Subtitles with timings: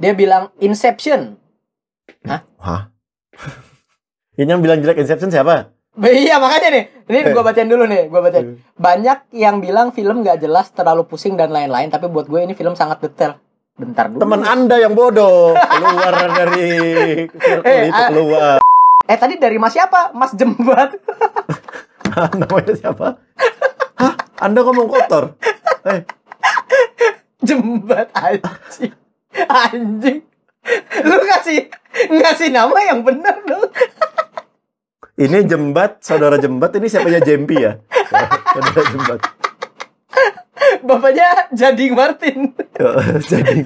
[0.00, 1.36] Dia bilang Inception.
[2.24, 2.88] Hah?
[4.34, 5.70] Ini yang bilang jelek Inception siapa?
[6.00, 8.46] Iya makanya nih, ini gue bacain dulu nih, gue bacain.
[8.46, 8.56] Hmm.
[8.78, 12.78] Banyak yang bilang film nggak jelas, terlalu pusing dan lain-lain, tapi buat gue ini film
[12.78, 13.42] sangat detail.
[13.74, 14.22] Bentar dulu.
[14.22, 16.70] Teman Anda yang bodoh keluar dari
[17.26, 18.08] circle Eh, itu ah.
[18.08, 18.56] keluar.
[19.02, 20.14] Eh tadi dari Mas siapa?
[20.14, 20.94] Mas Jembat.
[22.38, 23.18] Namanya siapa?
[23.98, 24.14] Hah?
[24.38, 25.34] Anda ngomong kotor?
[25.90, 26.06] Eh,
[27.42, 28.99] Jembat anjing.
[29.34, 30.20] Anjing.
[31.06, 31.70] Lu kasih
[32.10, 33.70] ngasih nama yang benar dong.
[35.20, 36.72] ini jembat, saudara jembat.
[36.76, 37.76] Ini siapanya Jempi ya?
[38.54, 39.20] Saudara jembat.
[40.86, 42.52] Bapaknya Jading Martin.
[43.30, 43.64] Jadi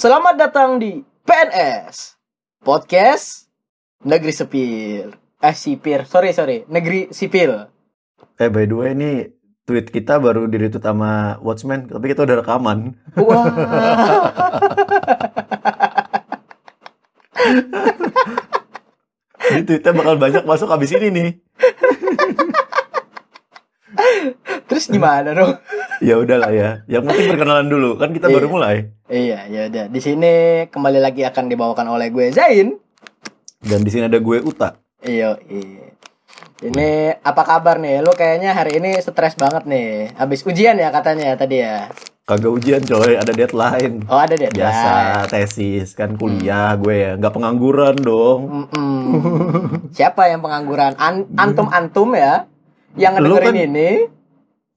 [0.00, 2.16] Selamat datang di PNS
[2.64, 3.52] Podcast
[4.00, 5.12] Negeri Sipil.
[5.44, 7.68] Eh sipir, sorry sorry, Negeri Sipil.
[8.40, 9.28] Eh by the way ini
[9.68, 12.96] tweet kita baru di retweet sama Watchmen, tapi kita udah rekaman.
[13.20, 13.44] Wah.
[19.52, 21.36] Jadi tweetnya bakal banyak masuk abis ini nih.
[24.70, 25.58] Terus gimana dong?
[26.00, 26.80] Ya udahlah ya.
[26.86, 28.48] Yang penting perkenalan dulu, kan kita baru Iya.
[28.48, 28.76] mulai.
[29.04, 29.84] Iya, ya udah.
[29.86, 30.32] Di sini
[30.66, 32.72] kembali lagi akan dibawakan oleh gue Zain.
[33.60, 34.80] Dan di sini ada gue Uta.
[35.02, 35.92] Iya, iya.
[36.62, 36.88] Ini
[37.20, 38.00] apa kabar nih?
[38.00, 40.12] Lu kayaknya hari ini stres banget nih.
[40.14, 41.92] Habis ujian ya katanya tadi ya.
[42.24, 44.00] Kagak ujian coy, ada deadline.
[44.06, 44.48] Oh, ada deh.
[44.48, 44.92] Biasa
[45.26, 48.40] tesis kan kuliah gue ya, nggak pengangguran dong.
[48.72, 49.90] Mm-mm.
[49.90, 50.96] Siapa yang pengangguran?
[50.96, 52.48] An- antum-antum ya
[52.94, 53.90] yang ngedengerin kan- ini.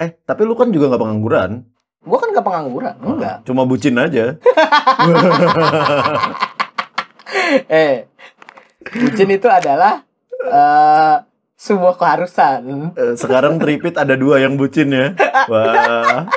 [0.02, 1.52] Eh, tapi lu kan juga nggak pengangguran.
[2.04, 3.36] Gua kan gak pengangguran, enggak.
[3.48, 4.36] Cuma bucin aja.
[7.66, 8.06] Eh,
[8.94, 11.16] bucin itu adalah eh
[11.58, 12.94] sebuah keharusan.
[12.94, 15.18] Eh, Sekarang tripit ada dua yang bucin ya.
[15.50, 16.28] Wah.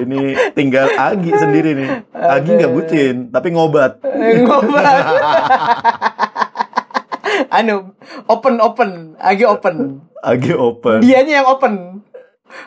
[0.00, 1.90] Ini tinggal Agi sendiri nih.
[2.16, 4.00] Agi nggak bucin, tapi ngobat.
[4.46, 5.04] Ngobat.
[7.56, 7.94] anu,
[8.26, 9.74] open open, lagi open.
[10.20, 10.98] Agi open.
[11.00, 12.02] Dianya yang open.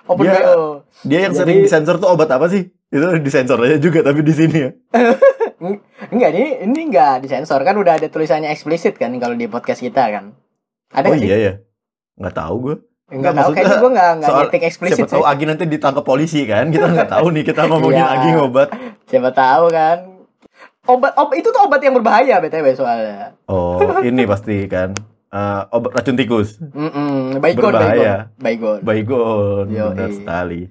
[0.06, 0.82] Open Dia- BO.
[1.04, 2.72] Dia yang Jadi- sering disensor tuh obat apa sih?
[2.88, 4.72] Itu disensor aja juga tapi di sini ya.
[5.60, 5.80] Eng-
[6.10, 10.04] Enggak, ini ini enggak disensor kan udah ada tulisannya eksplisit kan kalau di podcast kita
[10.10, 10.36] kan.
[10.90, 11.26] Ada Oh sih?
[11.26, 11.54] iya ya.
[12.16, 12.76] Nggak tahu gue.
[13.06, 15.24] Enggak Nggak, tahu maksudnya kayaknya gua enggak enggak soal- ngetik eksplisit Siapa tahu.
[15.26, 16.66] Agi nanti ditangkap polisi kan?
[16.68, 18.14] Kita nggak tahu nih kita ngomongin Iya.
[18.14, 18.70] Agi ngobat.
[19.06, 19.98] Siapa tahu kan.
[20.84, 23.40] Obat obat itu tuh obat yang berbahaya BTW soalnya.
[23.48, 24.92] Oh, ini pasti kan.
[25.34, 26.60] Eh, obat racun tikus.
[26.60, 28.30] Mm Baygon, Berbahaya.
[28.38, 28.80] Baygon.
[28.80, 28.80] Baygon.
[28.84, 29.90] Baygon, Yoi.
[29.96, 30.62] benar sekali.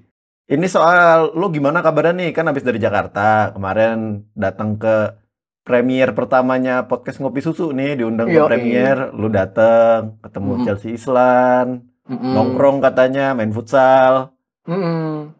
[0.47, 2.29] Ini soal lu gimana kabarnya nih?
[2.31, 5.17] Kan habis dari Jakarta kemarin datang ke
[5.63, 10.65] premier pertamanya podcast ngopi susu nih diundang ke premier, lu datang ketemu Mm-mm.
[10.67, 12.31] Chelsea Islan, Mm-mm.
[12.35, 14.35] nongkrong katanya main futsal.
[14.67, 15.31] Mm-mm.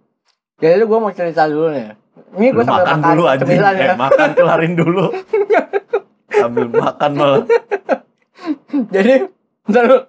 [0.63, 2.02] Jadi gue mau cerita dulu nih.
[2.33, 3.71] Ini Lu gue sambil makan makan, dulu aja, ya.
[3.71, 5.05] eh, makan kelarin dulu.
[6.33, 7.43] Sambil makan malah.
[8.89, 9.13] Jadi,
[9.63, 9.99] bentar dulu.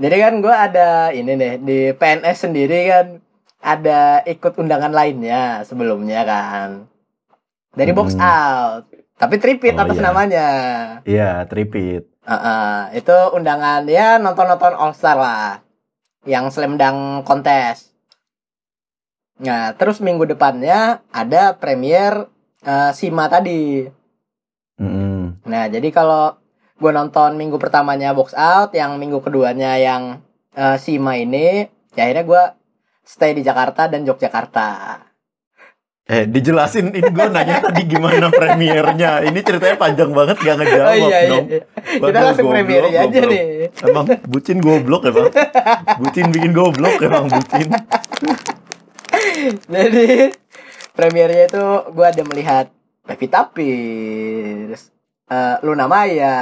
[0.00, 3.06] Jadi kan gue ada ini nih di PNS sendiri kan
[3.60, 6.88] ada ikut undangan lainnya sebelumnya kan
[7.70, 8.24] dari box Hmm.
[8.24, 8.82] out
[9.14, 10.02] tapi tripit Oh, atas iya.
[10.02, 10.46] namanya
[11.04, 12.08] Iya, tripit.
[12.22, 15.60] Heeh, itu undangan ya nonton nonton All Star lah
[16.24, 17.89] yang slam dunk kontes
[19.40, 22.28] nah terus minggu depannya ada premier
[22.62, 23.88] eh, Sima tadi
[24.80, 25.44] Mm-mm.
[25.44, 26.40] Nah, jadi kalau
[26.80, 30.24] gue nonton minggu pertamanya box out, yang minggu keduanya yang
[30.56, 32.42] eh, Sima ini, ya akhirnya gue
[33.04, 34.68] stay di Jakarta dan Yogyakarta.
[36.10, 39.22] Eh, dijelasin ini gue nanya tadi gimana premiernya.
[39.30, 41.30] Ini ceritanya panjang banget gak ngejawab oh iya, iya.
[41.30, 41.46] dong.
[41.46, 41.62] iya.
[41.86, 43.30] Kita langsung goblok, premier aja goblok.
[43.30, 43.42] nih.
[43.86, 45.28] Emang bucin goblok emang.
[46.02, 47.68] Bucin bikin goblok emang bucin.
[49.74, 50.32] Jadi
[50.94, 52.66] premiernya itu gue ada melihat
[53.04, 54.92] Pevita Pierce,
[55.26, 56.36] eh, Luna Maya,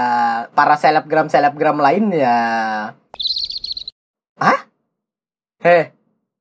[0.52, 2.38] para selebgram selebgram lainnya.
[4.38, 4.58] Hah?
[5.64, 5.90] Heh,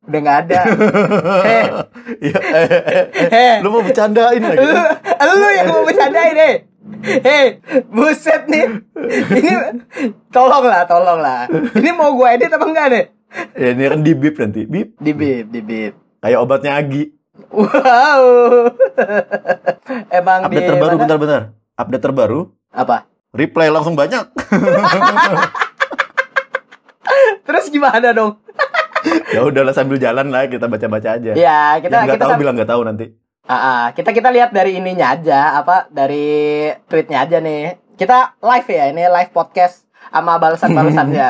[0.05, 0.59] udah nggak ada.
[1.47, 1.65] Heh,
[2.27, 3.55] Iya, eh, eh, eh.
[3.63, 4.63] Lu mau bercandain lagi?
[4.63, 6.55] lu, lu yang mau bercandain deh.
[7.03, 7.59] Hei,
[7.91, 8.79] buset nih.
[9.31, 9.51] Ini
[10.31, 11.51] tolong lah, tolong lah.
[11.51, 13.05] Ini mau gue edit apa enggak nih?
[13.59, 14.61] Ya, ini kan di bip nanti.
[14.63, 14.95] Bip.
[14.95, 16.06] Di bib, di bib.
[16.21, 17.03] Kayak obatnya Agi.
[17.53, 18.23] Wow.
[20.17, 21.01] Emang Update di terbaru mana?
[21.05, 21.41] bentar-bentar.
[21.77, 22.39] Update terbaru.
[22.73, 23.05] Apa?
[23.33, 24.25] Replay langsung banyak.
[27.47, 28.41] Terus gimana dong?
[29.35, 31.31] ya udahlah sambil jalan lah kita baca-baca aja.
[31.37, 33.05] Ya, kita Yang nggak kita tahu bilang nggak tahu nanti.
[33.47, 37.79] Ah, ah, kita kita lihat dari ininya aja, apa dari tweetnya aja nih.
[37.95, 41.29] Kita live ya, ini live podcast sama balasan-balasannya.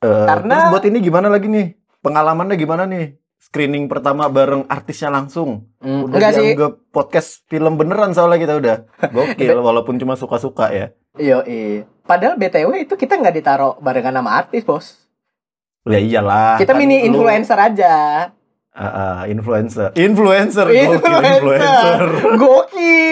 [0.00, 1.76] Eh, Karena- terus buat ini gimana lagi nih?
[2.00, 3.20] Pengalamannya gimana nih?
[3.40, 5.68] Screening pertama bareng artisnya langsung.
[5.80, 8.76] Hmm, Udah enggak sih, dianggap podcast film beneran soalnya kita udah.
[9.08, 10.86] Gokil walaupun cuma suka-suka ya.
[11.16, 11.40] Yo,
[12.04, 14.86] Padahal BTW itu kita nggak ditaruh barengan sama artis, Bos.
[15.88, 16.60] Ya iyalah.
[16.60, 17.94] Kita Kan mini lu- influencer aja.
[18.70, 19.90] Ah, ah, influencer.
[19.92, 20.66] Influencer.
[20.68, 22.02] gokil, Influencer.
[22.40, 23.09] Gokil.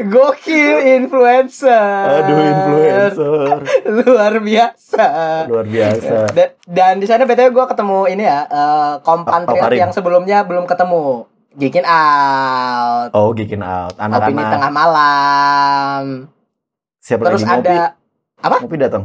[0.00, 2.04] Gokil influencer.
[2.20, 3.46] Aduh influencer.
[3.98, 5.06] Luar biasa.
[5.46, 6.16] Luar biasa.
[6.30, 8.40] Dan, dan di sana BTW gue ketemu ini ya,
[9.00, 9.78] kompatriot Karim.
[9.78, 11.26] yang sebelumnya belum ketemu.
[11.50, 13.10] Gikin out.
[13.10, 13.98] Oh, Geekin Out.
[13.98, 14.54] Anak-anak.
[14.54, 16.02] tengah malam.
[17.02, 17.66] Siapa Terus lagi ngopi?
[17.66, 17.78] ada
[18.38, 18.56] apa?
[18.62, 19.04] Ngopi datang.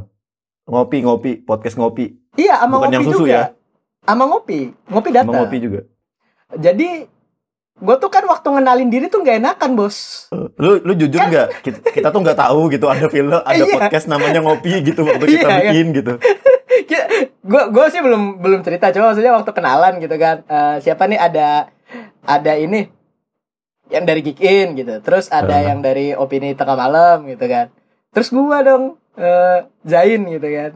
[0.66, 2.14] Ngopi, ngopi, podcast ngopi.
[2.38, 3.34] Iya, sama Bukan ngopi yang susu juga.
[3.34, 3.44] ya?
[4.06, 4.60] Sama ngopi.
[4.86, 5.34] Ngopi Sama datang.
[5.42, 5.82] ngopi juga.
[6.54, 6.90] Jadi
[7.76, 10.28] gue tuh kan waktu ngenalin diri tuh nggak enakan, Bos.
[10.56, 11.60] Lu lu jujur nggak?
[11.60, 13.68] Kita, kita tuh nggak tahu gitu ada film, ada Iya.
[13.70, 15.60] podcast namanya ngopi gitu waktu kita Iya, iya.
[15.70, 16.14] bikin gitu.
[17.46, 21.20] gue gue sih belum belum cerita cuma maksudnya waktu kenalan gitu kan Eh, siapa nih
[21.20, 21.70] ada
[22.22, 22.90] ada ini
[23.88, 25.70] yang dari Geek In gitu terus ada Eh.
[25.70, 27.70] yang dari opini tengah malam gitu kan
[28.10, 28.84] terus gua dong
[29.14, 30.72] eh, Zain gitu kan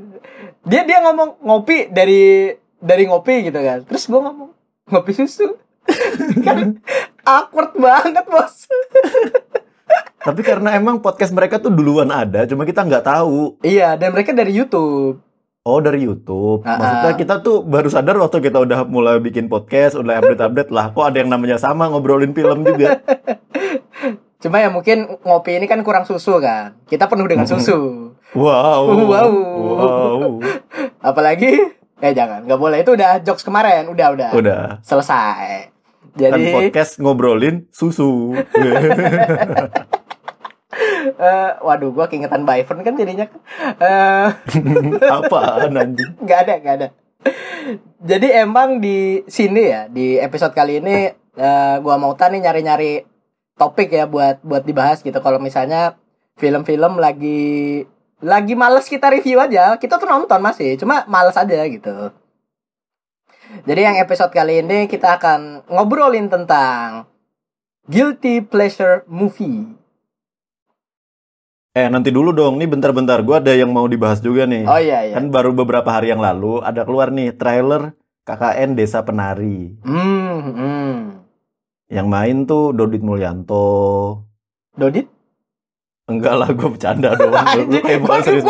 [0.63, 4.49] dia dia ngomong ngopi dari dari ngopi gitu kan terus gua ngomong
[4.87, 5.57] ngopi susu
[6.45, 6.79] kan
[7.23, 8.65] awkward banget bos
[10.19, 13.57] Tapi karena emang podcast mereka tuh duluan ada, cuma kita nggak tahu.
[13.65, 15.23] iya dan mereka dari YouTube
[15.67, 16.63] Oh dari YouTube.
[16.65, 17.19] Ah, Maksudnya ah.
[17.19, 20.89] kita tuh baru sadar waktu kita udah mulai bikin podcast, udah update-update lah.
[20.95, 22.95] Kok ada yang namanya sama ngobrolin film juga.
[24.39, 27.75] cuma ya mungkin ngopi ini kan kurang susu kan kita penuh dengan susu
[28.29, 29.09] Wow.
[29.09, 29.31] Wow.
[29.57, 30.31] Wow.
[31.09, 32.43] apalagi eh jangan.
[32.47, 32.77] Nggak boleh.
[32.83, 33.87] Itu udah jokes kemarin.
[33.91, 34.29] Udah udah.
[34.35, 34.63] Udah.
[34.83, 35.71] selesai.
[36.15, 38.33] Kan jadi podcast ngobrolin susu.
[41.19, 43.27] eh, waduh gua keingetan Byron kan jadinya.
[43.79, 44.27] Eh
[45.19, 46.11] Apaan anjing?
[46.23, 46.87] nggak ada nggak ada.
[47.99, 53.05] Jadi emang di sini ya di episode kali ini eh, gua mau tanya nyari-nyari
[53.59, 55.19] topik ya buat buat dibahas gitu.
[55.19, 55.99] Kalau misalnya
[56.39, 57.83] film-film lagi
[58.19, 62.11] lagi males kita review aja kita tuh nonton masih cuma males aja gitu
[63.65, 67.07] jadi yang episode kali ini kita akan ngobrolin tentang
[67.87, 69.79] guilty pleasure movie
[71.69, 73.21] Eh nanti dulu dong, nih bentar-bentar.
[73.21, 74.65] Gue ada yang mau dibahas juga nih.
[74.65, 77.93] oh iya iya Kan baru beberapa hari yang lalu ada keluar nih trailer
[78.25, 79.77] KKN Desa Penari.
[79.85, 80.93] hmm, hmm.
[81.93, 84.25] Yang main tuh Dodit Mulyanto.
[84.73, 85.07] Dodit
[86.09, 87.45] Enggak lah, gue bercanda doang.
[87.55, 88.43] Lu, lu kayak bukan serius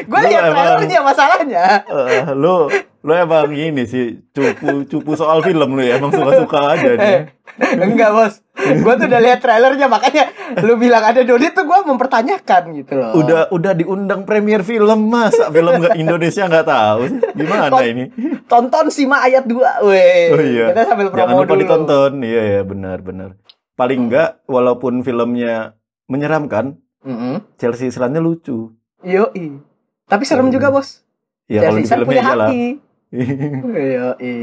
[0.00, 2.66] gue lihat emang- trailernya masalahnya eh, lu,
[3.00, 7.18] lu emang ini sih cupu cupu soal film lu ya, emang suka-suka aja nih.
[7.60, 10.24] Eh, enggak bos gue tuh udah lihat trailernya makanya
[10.60, 15.48] lu bilang ada Dodit tuh gue mempertanyakan gitu loh Udah udah diundang premier film masa
[15.48, 17.20] film nggak Indonesia nggak tahu sih?
[17.34, 18.04] Gimana Kok- ini?
[18.46, 20.66] tonton Sima ayat 2 weh Oh iya.
[20.70, 22.12] kita sambil promo Jangan lupa dulu ditonton.
[22.20, 23.30] Iya ya, benar benar.
[23.72, 25.72] Paling enggak walaupun filmnya
[26.10, 27.54] menyeramkan, Mm-mm.
[27.56, 28.74] Chelsea Islandnya lucu.
[29.00, 29.62] Yoi.
[30.04, 30.52] tapi serem Hmm.
[30.52, 31.06] juga bos
[31.46, 32.82] Ya Chelsea Island punya hati
[33.96, 34.36] Yoi.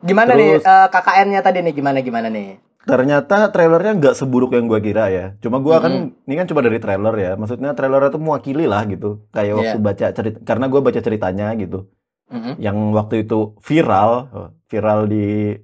[0.00, 4.66] gimana nih Terus- eh, KKN-nya tadi nih gimana gimana nih Ternyata trailernya nggak seburuk yang
[4.66, 5.38] gua kira ya.
[5.38, 6.26] Cuma gua kan Mm-mm.
[6.26, 7.38] ini kan cuma dari trailer ya.
[7.38, 9.22] Maksudnya trailernya tuh mewakili lah gitu.
[9.30, 9.86] Kayak waktu Iya.
[9.86, 11.86] baca cerita karena gua baca ceritanya gitu.
[12.26, 12.58] Mm-mm.
[12.58, 15.54] Yang waktu itu viral, oh, viral di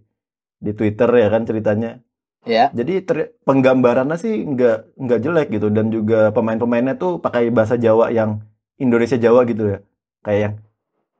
[0.56, 1.98] di Twitter ya kan ceritanya.
[2.48, 7.76] Ya Jadi ter- penggambarannya sih nggak nggak jelek gitu dan juga pemain-pemainnya tuh pakai bahasa
[7.76, 8.40] Jawa yang
[8.80, 9.78] Indonesia Jawa gitu ya.
[10.24, 10.54] Kayak yang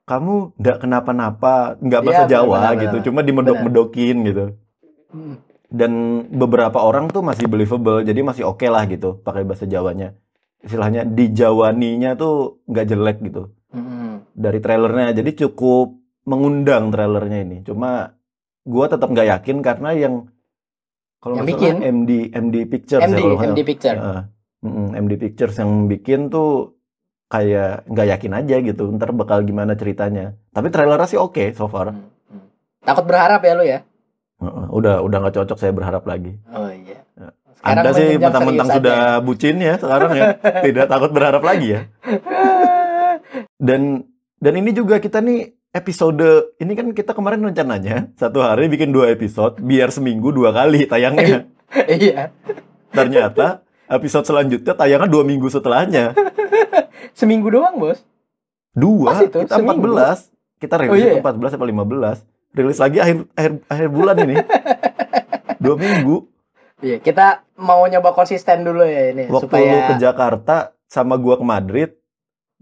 [0.08, 2.80] kamu nggak kenapa-napa, nggak bahasa Iya, Jawa benar-benar.
[2.80, 4.44] gitu, cuma dimedok-medokin gitu.
[5.12, 5.35] Mm.
[5.68, 5.92] Dan
[6.32, 10.16] beberapa orang tuh masih believable, jadi masih oke lah gitu pakai bahasa Jawanya.
[10.64, 14.25] Istilahnya di Jawaninya tuh nggak jelek gitu Mm-mm.
[14.32, 15.92] dari trailernya, jadi cukup
[16.25, 17.56] mengundang trailernya ini.
[17.68, 18.16] Cuma
[18.64, 20.14] gua tetap nggak yakin karena yang
[21.19, 21.75] kalau Yang bikin?
[21.83, 24.23] MD MD Pictures MD ya kalau MD Picture Heeh.
[24.59, 26.75] Mm-mm, MD Pictures yang bikin tuh
[27.29, 31.93] kayak nggak yakin aja gitu ntar bakal gimana ceritanya tapi trailernya sih oke so far
[31.93, 32.45] Mm, mm.
[32.83, 33.79] takut berharap ya lu ya
[34.71, 37.35] udah udah nggak cocok saya berharap lagi oh iya Ya.
[37.59, 40.27] Sekarang anda sih mentang-mentang sudah bucin ya sekarang ya
[40.71, 43.19] tidak takut berharap lagi ya aja.
[43.67, 44.07] dan
[44.39, 49.14] dan ini juga kita nih episode ini kan kita kemarin rencananya satu hari bikin dua
[49.14, 51.47] episode biar seminggu dua kali tayangnya
[51.87, 52.35] iya
[52.90, 56.18] ternyata episode selanjutnya tayangnya dua minggu setelahnya
[57.14, 58.02] seminggu doang bos
[58.78, 59.90] Dua, Pas itu, kita seminggu.
[59.90, 60.30] 14.
[60.62, 62.16] Kita rilis Oh, iya itu 14 atau 15.
[62.54, 64.37] Rilis lagi akhir akhir akhir bulan ini.
[65.58, 66.16] Dua minggu.
[66.78, 71.35] iya kita mau nyoba konsisten dulu ya ini Waktu supaya lu ke Jakarta sama gua
[71.35, 71.90] ke Madrid,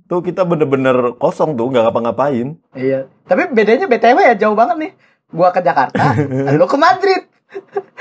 [0.07, 2.55] tuh kita bener-bener kosong tuh, nggak ngapa-ngapain.
[2.73, 4.93] iya tapi bedanya btw ya jauh banget nih
[5.29, 6.15] gua ke Jakarta
[6.55, 7.23] lu ke Madrid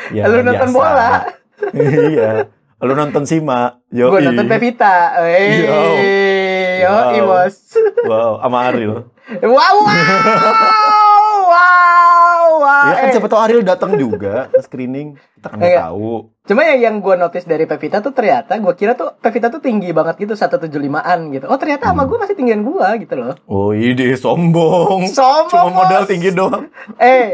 [0.09, 0.75] Ya, lu nonton biasa.
[0.75, 1.09] bola
[2.11, 2.49] iya.
[2.77, 3.79] Lu nonton Sima.
[3.89, 4.09] Yo.
[4.09, 5.79] gua nonton Pevita eh Yo.
[6.77, 7.25] yo Wow.
[7.25, 7.55] bos
[8.03, 9.09] Wow, sama Ariel.
[9.41, 10.93] wow wow
[12.85, 15.17] Ya kan Eh, siapa tahu Ariel datang juga ke screening.
[15.33, 15.79] Kita kan Iya.
[15.85, 16.29] tahu.
[16.43, 19.89] Cuma yang yang gue notice dari Pevita tuh ternyata gue kira tuh Pevita tuh tinggi
[19.89, 21.45] banget gitu 175-an gitu.
[21.45, 22.09] Oh ternyata sama Hmm.
[22.09, 23.33] gue masih tinggian gue gitu loh.
[23.45, 25.09] Oh, ide sombong.
[25.09, 25.49] Sombong.
[25.67, 26.69] Cuma modal tinggi doang.
[26.95, 27.33] Eh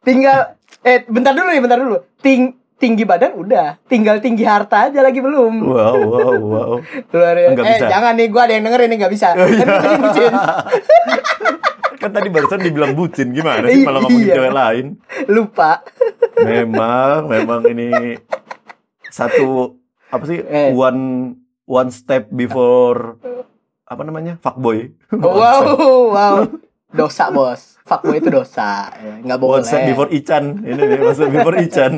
[0.00, 1.96] tinggal eh bentar dulu nih bentar dulu.
[2.18, 5.64] Ting tinggi badan udah, tinggal tinggi harta aja lagi belum.
[5.64, 6.72] Wow, wow, wow.
[7.08, 7.36] Luar.
[7.50, 7.88] Nggak Eh bisa.
[7.88, 9.28] jangan nih gue ada yang dengerin nih nggak bisa.
[9.32, 9.68] Kan bucin,
[9.98, 10.32] bucin.
[12.06, 14.34] kan tadi barusan dibilang bucin gimana sih malah ngomongin Iya.
[14.36, 14.86] cewek lain
[15.26, 15.72] Lupa.
[16.38, 18.14] memang memang ini
[19.06, 19.74] satu
[20.06, 20.70] apa sih Eh.
[20.70, 21.34] one
[21.64, 23.18] one step before
[23.82, 25.66] apa namanya fuckboy Wow
[26.10, 26.36] wow.
[26.88, 27.76] Dosa bos.
[27.82, 28.88] Fuckboy itu dosa.
[28.94, 29.52] Ya, Nggak boleh.
[29.52, 31.92] one step before Ican ini nih maksud before Ican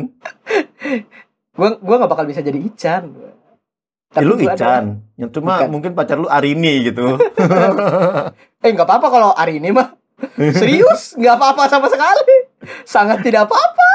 [1.50, 3.12] Gue gue nggak bakal bisa jadi Ican.
[4.10, 4.84] Eh, lu gua ada- Ican
[5.14, 5.68] yang cuma Bukan.
[5.68, 7.20] mungkin pacar lu Arini gitu
[8.64, 9.92] Eh nggak apa-apa kalau hari ini mah
[10.54, 12.36] serius nggak apa-apa sama sekali
[12.82, 13.88] sangat tidak apa-apa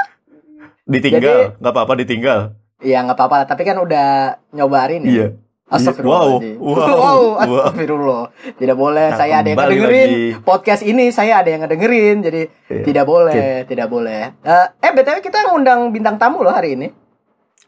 [0.87, 2.39] ditinggal nggak apa-apa ditinggal
[2.83, 5.27] ya nggak apa-apa tapi kan udah nyoba hari ini iya
[5.73, 6.59] Astagfirullahaladzim.
[6.61, 7.21] Wow, wow, wow.
[7.41, 8.23] astagfirullah.
[8.61, 9.07] Tidak boleh.
[9.09, 10.23] Nah, saya ada yang ngedengerin lagi.
[10.45, 11.05] podcast ini.
[11.09, 12.15] Saya ada yang ngedengerin.
[12.21, 12.83] Jadi Iya.
[12.85, 14.37] tidak boleh, tidak boleh.
[14.43, 16.93] Eh, eh, btw kita ngundang bintang tamu loh hari ini.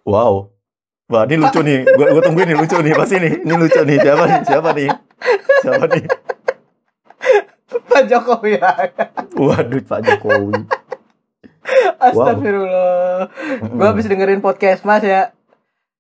[0.06, 0.54] wow
[1.06, 1.86] Wah, ini lucu nih.
[1.86, 2.94] Gua tungguin nih lucu nih.
[2.98, 3.34] Pasti nih.
[3.46, 3.98] Ini lucu nih.
[4.02, 4.40] Siapa nih?
[4.42, 4.90] Siapa nih?
[5.62, 6.04] Siapa nih?
[7.90, 8.58] Pak Jokowi.
[9.36, 10.54] Waduh, Pak Jokowi.
[11.98, 13.28] Astagfirullah.
[13.66, 15.34] Gue habis dengerin podcast Mas ya.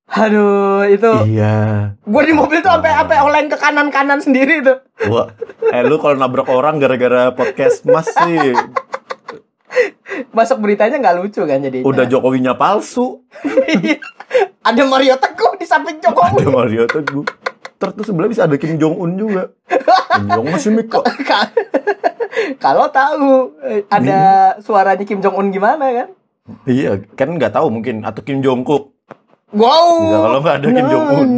[0.05, 1.97] Aduh, itu Iya.
[1.97, 4.77] gue di mobil tuh sampai sampai oleng ke kanan kanan sendiri tuh.
[5.09, 5.33] Wah,
[5.65, 8.53] eh lu kalau nabrak orang gara-gara podcast Mas sih
[10.37, 11.81] Masuk beritanya nggak lucu kan jadi.
[11.81, 13.25] udah Jokowinya palsu.
[14.61, 16.37] ada Mario Teguh di samping Jokowi.
[16.37, 17.25] Ada Mario Teguh
[17.79, 19.43] terus sebelah bisa ada Kim Jong Un juga.
[20.15, 21.03] Kim Jong masih mikro.
[22.63, 24.19] Kalau tahu eh, ada
[24.55, 24.61] iya.
[24.63, 26.09] suaranya Kim Jong Un gimana kan?
[26.69, 28.93] Iya, kan nggak tahu mungkin atau Kim Jong Kook.
[29.55, 29.91] Wow.
[30.03, 31.29] Iya, kalau nggak ada Kim Jong Un.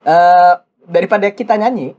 [0.00, 0.54] Uh, eh,
[0.90, 1.94] daripada kita nyanyi,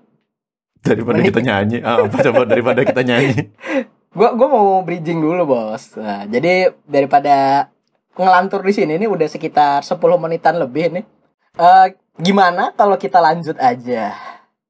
[0.82, 1.30] daripada Menik.
[1.30, 3.54] kita nyanyi ah, apa coba daripada kita nyanyi
[4.12, 5.96] gua gua mau bridging dulu bos.
[5.96, 7.68] Nah, jadi daripada
[8.13, 11.06] ngelantur di sini ini udah sekitar 10 menitan lebih nih.
[11.53, 11.88] Eh,
[12.18, 14.12] gimana kalau kita lanjut aja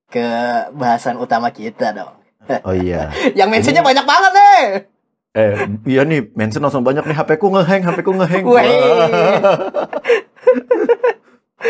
[0.08, 0.26] ke
[0.72, 2.14] bahasan utama kita dong?
[2.64, 3.14] Oh iya.
[3.32, 4.62] Yang mentionnya banyak banget nih.
[5.32, 5.54] Eh,
[5.88, 7.16] iya nih, mention langsung banyak nih.
[7.16, 8.44] HP ku ngeheng, HP ku ngeheng.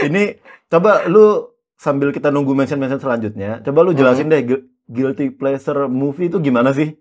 [0.01, 0.23] Ini
[0.67, 4.33] coba lu sambil kita nunggu mention-mention selanjutnya, coba lu jelasin Hmm.
[4.33, 6.95] deh gu- guilty pleasure movie itu gimana sih?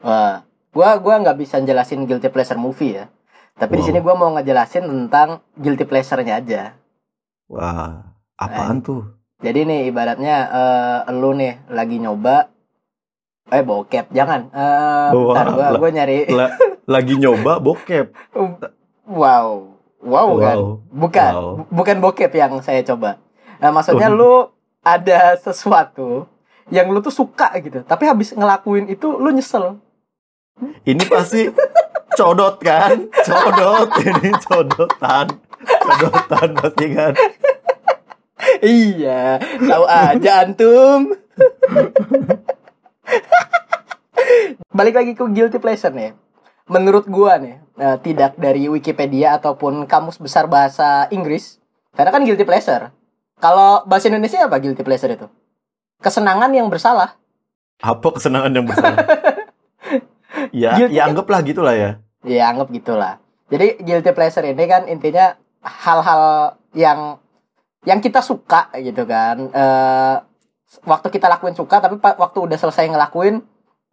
[0.00, 3.08] Wah, gua gua nggak bisa jelasin guilty pleasure movie ya.
[3.56, 3.88] Tapi di Wow.
[3.88, 6.62] sini gua mau ngejelasin tentang guilty pleasure-nya aja.
[7.48, 8.04] Wah,
[8.36, 9.16] apaan tuh?
[9.38, 10.36] Jadi nih ibaratnya
[11.06, 12.52] eh lu nih lagi nyoba
[13.46, 14.50] eh bokep, jangan.
[14.50, 16.52] Eh Wah, bentar, gua gua nyari La-
[16.86, 18.12] lagi nyoba bokep.
[19.20, 19.72] wow.
[19.96, 20.56] Wow, kan.
[20.56, 20.66] Wow.
[20.86, 21.50] Bukan, Wow.
[21.56, 23.18] bu- bukan bokep yang saya coba.
[23.58, 26.28] Nah, maksudnya lu ada sesuatu
[26.68, 29.80] yang lu tuh suka gitu, tapi habis ngelakuin itu lu nyesel.
[30.60, 31.50] Ini pasti
[32.16, 33.10] codot kan?
[33.12, 35.26] Codot ini codotan.
[35.60, 37.12] Codotan pasti kan.
[38.62, 41.12] iya, tahu aja antum.
[44.72, 46.16] Balik lagi ke guilty pleasure nih.
[46.66, 51.60] Menurut gua nih, eh, tidak dari Wikipedia ataupun kamus besar bahasa Inggris.
[51.94, 52.92] Karena kan guilty pleasure.
[53.36, 55.28] Kalau bahasa Indonesia apa guilty pleasure itu?
[56.00, 57.16] Kesenangan yang bersalah.
[57.80, 58.96] Apa kesenangan yang besar?
[60.50, 61.90] ya, Guilty ya anggaplah gitulah ya.
[62.22, 63.16] Ya anggap gitulah.
[63.46, 67.16] Jadi guilty pleasure ini kan intinya hal-hal yang
[67.82, 69.48] yang kita suka gitu kan.
[69.48, 70.14] Eh
[70.82, 73.40] waktu kita lakuin suka tapi waktu udah selesai ngelakuin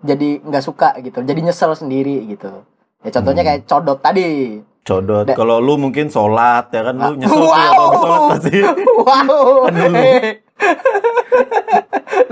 [0.01, 1.21] jadi nggak suka gitu.
[1.21, 2.63] Jadi nyesel sendiri gitu.
[3.01, 3.49] Ya contohnya Hmm.
[3.51, 4.59] kayak codot tadi.
[4.81, 5.23] Codot.
[5.23, 7.53] Da- Kalau lu mungkin sholat ya kan lu nyesel wow.
[7.53, 8.57] kalau habis sholat pasti.
[8.99, 9.69] wow.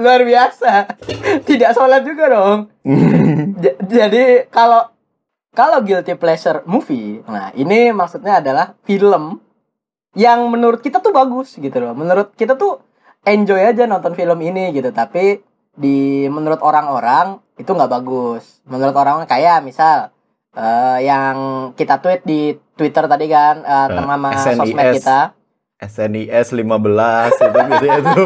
[0.01, 0.97] Luar biasa.
[1.45, 2.59] Tidak sholat juga dong.
[3.93, 4.89] Jadi kalau
[5.51, 9.35] Kalau guilty pleasure movie, nah ini maksudnya adalah film
[10.15, 11.91] yang menurut kita tuh bagus gitu loh.
[11.91, 12.79] Menurut kita tuh
[13.27, 14.95] enjoy aja nonton film ini gitu.
[14.95, 15.43] Tapi
[15.75, 18.63] di menurut orang-orang itu nggak bagus.
[18.63, 20.15] Menurut orang kayak misal
[20.55, 21.35] eh, yang
[21.75, 23.59] kita tweet di Twitter tadi kan
[23.91, 24.55] nama SNIS.
[24.55, 25.35] sosmed kita.
[25.81, 28.23] SNIS 15 itu gitu ya itu.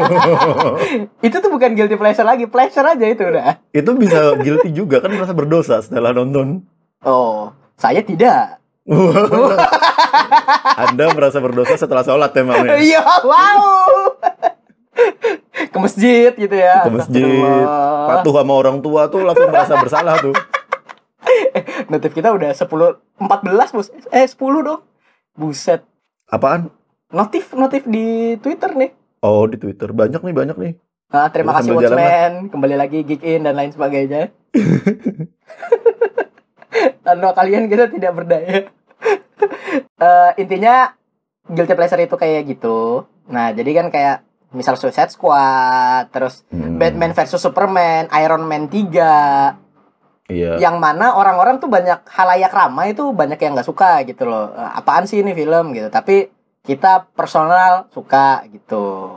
[1.32, 3.56] Itu tuh bukan guilty pleasure lagi, pleasure aja itu udah.
[3.72, 6.60] itu bisa guilty juga kan merasa berdosa setelah nonton.
[7.00, 8.60] Oh, saya tidak.
[10.84, 12.76] Anda merasa berdosa setelah sholat emangnya.
[12.76, 13.60] Iya, wow.
[15.72, 16.84] Ke masjid gitu ya.
[16.84, 17.24] Ke masjid,
[18.06, 20.36] patuh sama orang tua tuh langsung merasa bersalah tuh.
[21.88, 22.68] Notif kita udah 10
[23.16, 23.88] 14, Bos.
[24.12, 24.80] Eh, 10 dong.
[25.36, 25.84] Buset.
[26.28, 26.68] Apaan?
[27.06, 28.90] Notif notif di Twitter nih.
[29.22, 30.72] Oh di Twitter banyak nih banyak nih.
[31.06, 32.50] Ah, terima kasih Watchman.
[32.50, 34.34] Kembali lagi Geek In dan lain sebagainya.
[37.06, 38.68] Tanpa kalian kita tidak berdaya.
[39.96, 40.92] Eh, intinya
[41.46, 43.06] guilty pleasure itu kayak gitu.
[43.30, 49.54] Nah, jadi kan kayak misal Suicide Squad, terus Hmm, Batman versus Superman, Iron Man 3,
[50.26, 50.58] Iya.
[50.58, 54.50] yang mana orang-orang tuh banyak halayak ramai itu banyak yang nggak suka gitu loh.
[54.50, 55.86] Eh, apaan sih ini film gitu.
[55.86, 56.34] Tapi
[56.66, 59.14] kita personal suka gitu.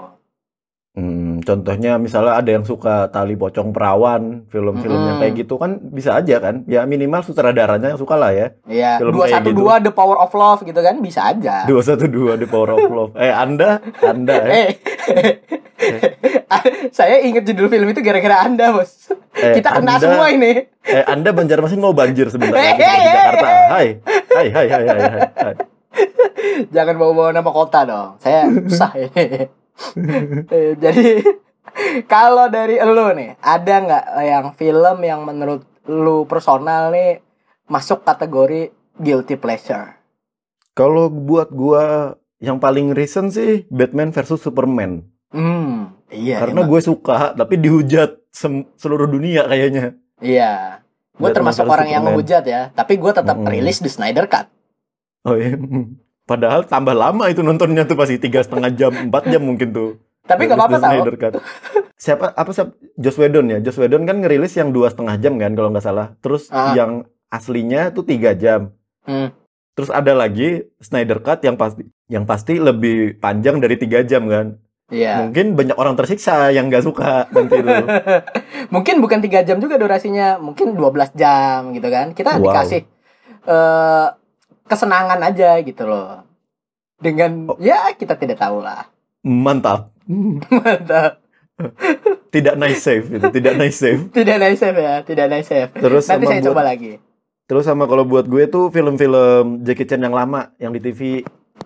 [0.89, 5.21] Hmm, contohnya misalnya ada yang suka tali pocong perawan, film-film yang Mm-mm.
[5.23, 6.65] kayak gitu kan bisa aja kan?
[6.65, 8.51] Ya minimal sutradaranya yang suka lah ya.
[8.67, 9.63] Iya, dua satu gitu.
[9.63, 11.63] dua The Power of Love gitu kan bisa aja.
[11.65, 13.11] 212 The Power of Love.
[13.15, 14.51] Eh Anda, Anda ya.
[14.51, 14.69] Eh,
[16.91, 19.07] saya inget judul film itu gara-gara anda bos.
[19.33, 20.67] Eh, Kita kena Anda- semua ini.
[20.83, 23.47] Eh Anda Banjarmasin mau banjir sebentar lagi Eh, eh, Jakarta.
[23.47, 23.67] eh, eh.
[23.71, 23.87] Hai.
[24.27, 25.55] Hai hai hai hai hai.
[26.75, 28.09] Jangan bawa-bawa nama kota dong.
[28.19, 29.47] Saya susah ini.
[30.51, 31.23] Eh, Jadi
[32.03, 37.23] kalau dari lu nih, ada nggak yang film yang menurut lu personal nih
[37.71, 39.95] masuk kategori guilty pleasure?
[40.75, 45.03] Kalau buat gua yang paling recent sih Batman versus Superman.
[45.31, 46.43] Hmm, iya.
[46.43, 48.19] Karena gue suka tapi dihujat
[48.75, 49.95] seluruh dunia kayaknya.
[50.19, 50.83] Iya.
[51.19, 52.15] Gue termasuk orang yang Superman.
[52.19, 53.51] menghujat ya, tapi gue tetap Mm-mm.
[53.51, 54.47] rilis di Snyder Cut.
[55.25, 55.55] Oh iya.
[56.29, 59.97] Padahal tambah lama itu nontonnya tuh pasti tiga setengah jam, empat jam mungkin tuh.
[60.29, 61.01] Tapi gak apa-apa tau.
[61.17, 61.33] Cut.
[61.97, 63.57] Siapa apa siapa Joss Whedon ya?
[63.59, 66.13] Joss Whedon kan ngerilis yang dua setengah jam kan kalau nggak salah.
[66.21, 66.77] Terus Ah.
[66.77, 68.77] yang aslinya tuh tiga jam.
[69.09, 69.33] Hmm.
[69.73, 74.61] Terus ada lagi Snyder Cut yang pasti yang pasti lebih panjang dari tiga jam kan.
[74.93, 75.25] Iya.
[75.25, 77.73] Mungkin banyak orang tersiksa yang nggak suka nanti itu.
[78.73, 82.13] mungkin bukan tiga jam juga durasinya, mungkin 12 jam gitu kan.
[82.13, 82.53] Kita Wow.
[82.53, 82.81] dikasih
[83.49, 84.07] eh
[84.69, 86.21] kesenangan aja gitu loh.
[86.95, 87.57] Dengan Oh.
[87.57, 88.85] ya kita tidak tahu lah.
[89.21, 89.89] Mantap.
[90.53, 91.19] Mantap.
[92.29, 94.01] Tidak nice save itu, tidak nice save.
[94.15, 95.71] Tidak nice save ya, tidak nice save.
[95.73, 96.93] Terus Nanti saya buat- coba lagi.
[97.43, 101.25] Terus sama kalau buat gue tuh film-film Jackie Chan yang lama yang di TV,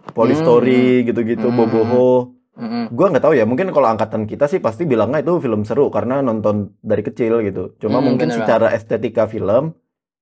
[0.10, 0.48] Police Hmm.
[0.48, 1.58] Story gitu-gitu, Hmm.
[1.60, 2.34] Boboho.
[2.54, 2.90] Mm-mm.
[2.90, 6.22] Gue nggak tahu ya, mungkin kalau angkatan kita sih pasti bilangnya itu film seru karena
[6.22, 7.74] nonton dari kecil gitu.
[7.78, 9.74] Cuma Hmm, mungkin bener secara estetika film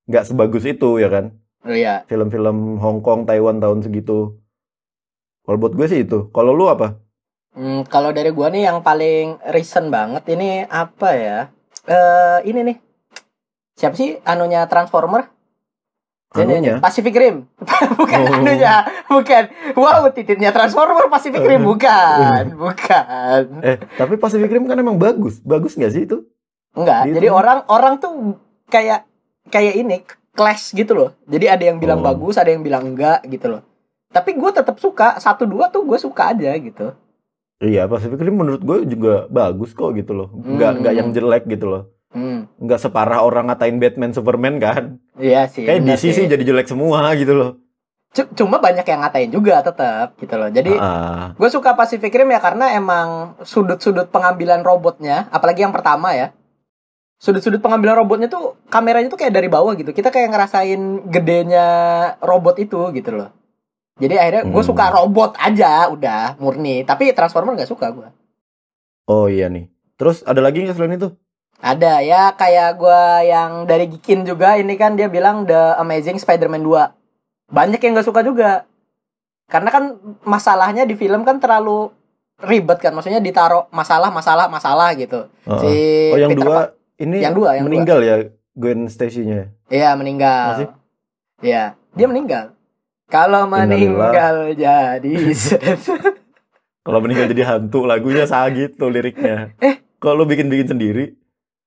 [0.05, 1.35] nggak sebagus itu ya kan.
[1.61, 2.01] Oh iya.
[2.05, 4.37] Film-film Hong Kong, Taiwan tahun segitu.
[5.41, 6.29] Kalau buat gue sih itu.
[6.29, 6.97] Kalau lu apa?
[7.51, 11.39] Hmm, kalau dari gua nih yang paling recent banget ini apa ya?
[11.83, 12.77] Eh ini nih.
[13.75, 15.27] Siapa sih anunya Transformer?
[16.31, 16.79] Anunya?
[16.79, 17.43] Pacific Rim.
[17.99, 18.35] bukan Oh.
[18.39, 19.43] anunya, bukan.
[19.75, 23.41] Wow, titiknya Transformer Pacific Rim bukan, bukan.
[23.59, 25.43] Eh, tapi Pacific Rim kan emang bagus.
[25.43, 26.23] Bagus nggak sih itu?
[26.71, 27.11] Enggak.
[27.11, 28.39] Jadi orang orang tuh
[28.71, 29.03] kayak
[29.51, 30.07] kayak ini
[30.41, 31.09] clash gitu loh.
[31.25, 32.05] Jadi ada yang bilang Oh.
[32.07, 33.61] bagus, ada yang bilang enggak gitu loh.
[34.09, 36.97] Tapi gue tetap suka satu dua tuh gue suka aja gitu.
[37.57, 40.33] Iya, Pacific Rim menurut gue juga bagus kok gitu loh.
[40.33, 40.79] Nggak, Hmm.
[40.81, 41.83] nggak yang jelek gitu loh.
[42.09, 44.99] Hmm, Nggak separah orang ngatain Batman, Superman kan.
[45.15, 45.63] iya sih.
[45.63, 47.51] Kayak DC sih jadi jelek semua gitu loh.
[48.11, 50.51] C- Cuma banyak yang ngatain juga tetap gitu loh.
[50.51, 53.07] Jadi Ah, gue suka Pacific Rim ya karena emang
[53.39, 56.35] sudut-sudut pengambilan robotnya, apalagi yang pertama ya.
[57.21, 59.93] Sudut-sudut pengambilan robotnya tuh kameranya tuh kayak dari bawah gitu.
[59.93, 61.65] Kita kayak ngerasain gedenya
[62.17, 63.29] robot itu gitu loh.
[64.01, 64.65] Jadi akhirnya gue Hmm.
[64.65, 66.81] suka robot aja udah murni.
[66.81, 68.09] Tapi Transformer nggak suka gue.
[69.05, 69.67] oh iya nih.
[69.93, 71.13] Terus ada lagi nggak selain itu?
[71.59, 76.63] Ada ya kayak gue yang dari Gikin juga ini kan dia bilang The Amazing Spider-Man
[76.63, 76.89] 2.
[77.51, 78.65] Banyak yang nggak suka juga.
[79.45, 79.83] Karena kan
[80.23, 81.91] masalahnya di film kan terlalu
[82.39, 82.95] ribet kan.
[82.95, 85.27] Maksudnya ditaruh masalah, masalah, masalah gitu.
[85.43, 85.59] Heeh.
[85.59, 85.73] Si
[86.09, 88.15] oh yang Peter dua Pa- ini Yang dua, yang meninggal ya
[88.53, 89.49] Gwen Stacy-nya.
[89.73, 90.47] Iya meninggal.
[90.53, 90.69] Masih?
[91.41, 91.63] Iya,
[91.97, 92.53] dia meninggal.
[93.09, 95.13] Kalau meninggal jadi
[96.85, 99.53] Kalau meninggal jadi hantu lagunya sah gitu liriknya.
[99.61, 99.77] Eh.
[100.01, 101.13] kalau lu bikin-bikin sendiri,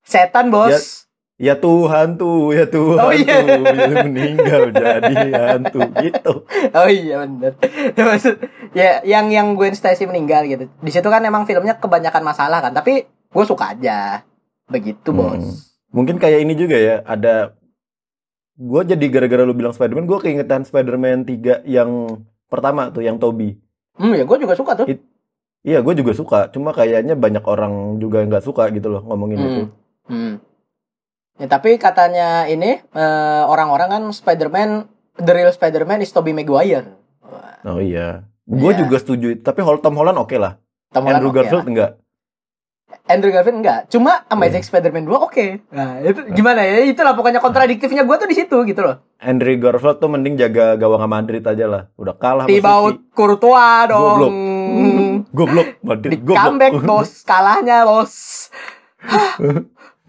[0.02, 1.06] setan bos.
[1.38, 1.54] Ya.
[1.54, 3.46] ya tuh hantu, ya tuh Oh, iya.
[3.46, 5.14] jadi meninggal jadi
[5.54, 6.42] hantu gitu.
[6.74, 7.54] Oh iya bener.
[7.94, 8.42] Maksud
[8.74, 10.66] ya yang yang Gwen Stacy meninggal gitu.
[10.82, 14.26] Di situ kan emang filmnya kebanyakan masalah kan, tapi gue suka aja.
[14.66, 15.34] Begitu, Bos.
[15.34, 15.54] Hmm.
[15.92, 17.54] Mungkin kayak ini juga ya, ada
[18.54, 23.58] gue jadi gara-gara lu bilang Spider-Man, gue keingetan Spider-Man 3 yang pertama tuh, yang Toby.
[23.94, 24.86] Hmm, ya gue juga suka tuh.
[24.88, 25.06] It-
[25.64, 26.52] Iya, gue juga suka.
[26.52, 29.48] Cuma kayaknya banyak orang juga nggak suka gitu loh ngomongin Hmm.
[29.48, 29.62] itu.
[30.04, 30.34] Hmm.
[31.40, 36.84] Ya, tapi katanya ini eh, orang-orang kan Spider-Man the real Spider-Man is Tobey Maguire.
[37.64, 38.28] Oh iya.
[38.44, 38.84] Gue Iya.
[38.84, 39.40] juga setuju.
[39.40, 40.60] Tapi Tom Holland oke lah.
[40.92, 41.70] Tom Holland Andrew oke Garfield lah.
[41.72, 41.90] enggak.
[43.04, 43.80] Andrew Garfield enggak.
[43.88, 45.46] Cuma Amazing Spider-Man 2 oke.
[45.70, 46.86] Nah, itu gimana ya?
[46.86, 49.02] Itulah pokoknya kontradiktifnya gue tuh di situ gitu loh.
[49.20, 51.82] Andrew Garfield tuh mending jaga gawang sama Madrid aja lah.
[51.94, 52.96] Udah kalah sama Tibaut.
[53.12, 54.18] Courtois dong.
[54.18, 54.32] Goblok.
[55.38, 56.10] Goblok Madrid.
[56.14, 56.38] Di Goblok.
[56.38, 58.14] comeback bos, kalahnya bos.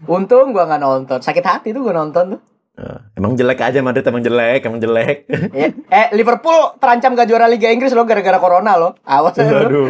[0.06, 1.18] Untung gua nggak nonton.
[1.20, 2.40] Sakit hati tuh gua nonton tuh.
[2.76, 5.24] Nah, emang jelek aja Madrid emang jelek, emang jelek.
[5.56, 8.92] Ya, eh Liverpool terancam gak juara Liga Inggris loh gara-gara corona loh.
[9.00, 9.64] Awas aja bro.
[9.64, 9.88] Aduh.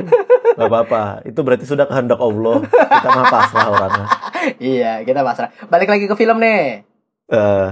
[0.54, 1.02] Gak apa-apa.
[1.26, 2.62] Itu berarti sudah kehendak Allah.
[2.62, 4.06] Kita mah pasrah orangnya.
[4.62, 5.50] Iya, kita pasrah.
[5.66, 6.86] Balik lagi ke film nih.
[7.26, 7.66] Eh,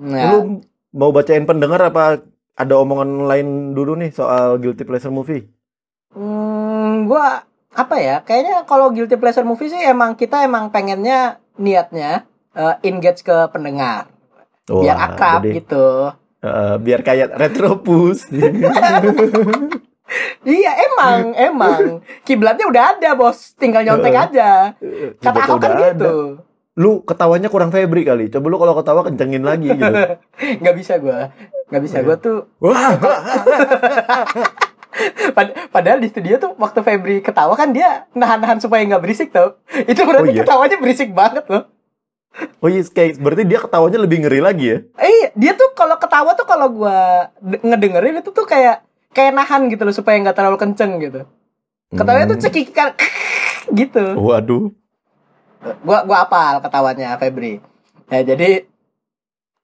[0.00, 5.44] Nah, Lu mau bacain pendengar apa ada omongan lain dulu nih soal guilty pleasure movie?
[6.10, 8.16] hmm, gua apa ya?
[8.22, 14.08] Kayaknya kalau guilty pleasure movie sih emang kita emang pengennya niatnya eh, engage ke pendengar.
[14.72, 15.86] Biar Wah, akrab jadi, gitu.
[16.40, 18.18] eh, biar kayak retropus.
[20.42, 21.82] Iya, emang, emang.
[22.22, 23.54] Kiblatnya udah ada, Bos.
[23.54, 24.26] Tinggal nyontek Heeh.
[24.26, 24.50] aja.
[25.16, 25.94] Kata aku kan ada.
[25.94, 26.14] gitu.
[26.74, 28.26] Lu ketawanya kurang Febri kali.
[28.26, 29.94] Coba lu kalau ketawa kencengin lagi gitu.
[30.60, 31.30] nggak bisa gua
[31.70, 32.98] nggak bisa gua tuh Wah,
[35.30, 39.54] pad- padahal di studio tuh waktu Febri ketawa kan dia nahan-nahan supaya nggak berisik tau
[39.80, 40.42] itu berarti Oh, iya?
[40.42, 41.70] ketawanya berisik banget loh
[42.56, 44.78] oh iya, kayak berarti dia ketawanya lebih ngeri lagi ya?
[44.96, 46.98] eh dia tuh kalau ketawa tuh kalau gua
[47.36, 51.26] de- ngedengerin itu tuh kayak kayak nahan gitu loh supaya nggak terlalu kenceng gitu
[51.90, 52.44] ketawanya tuh Hmm.
[52.44, 52.88] cekikan
[53.80, 54.70] gitu Waduh.
[55.80, 57.58] gua gua apal ketawanya Febri
[58.06, 58.64] ya jadi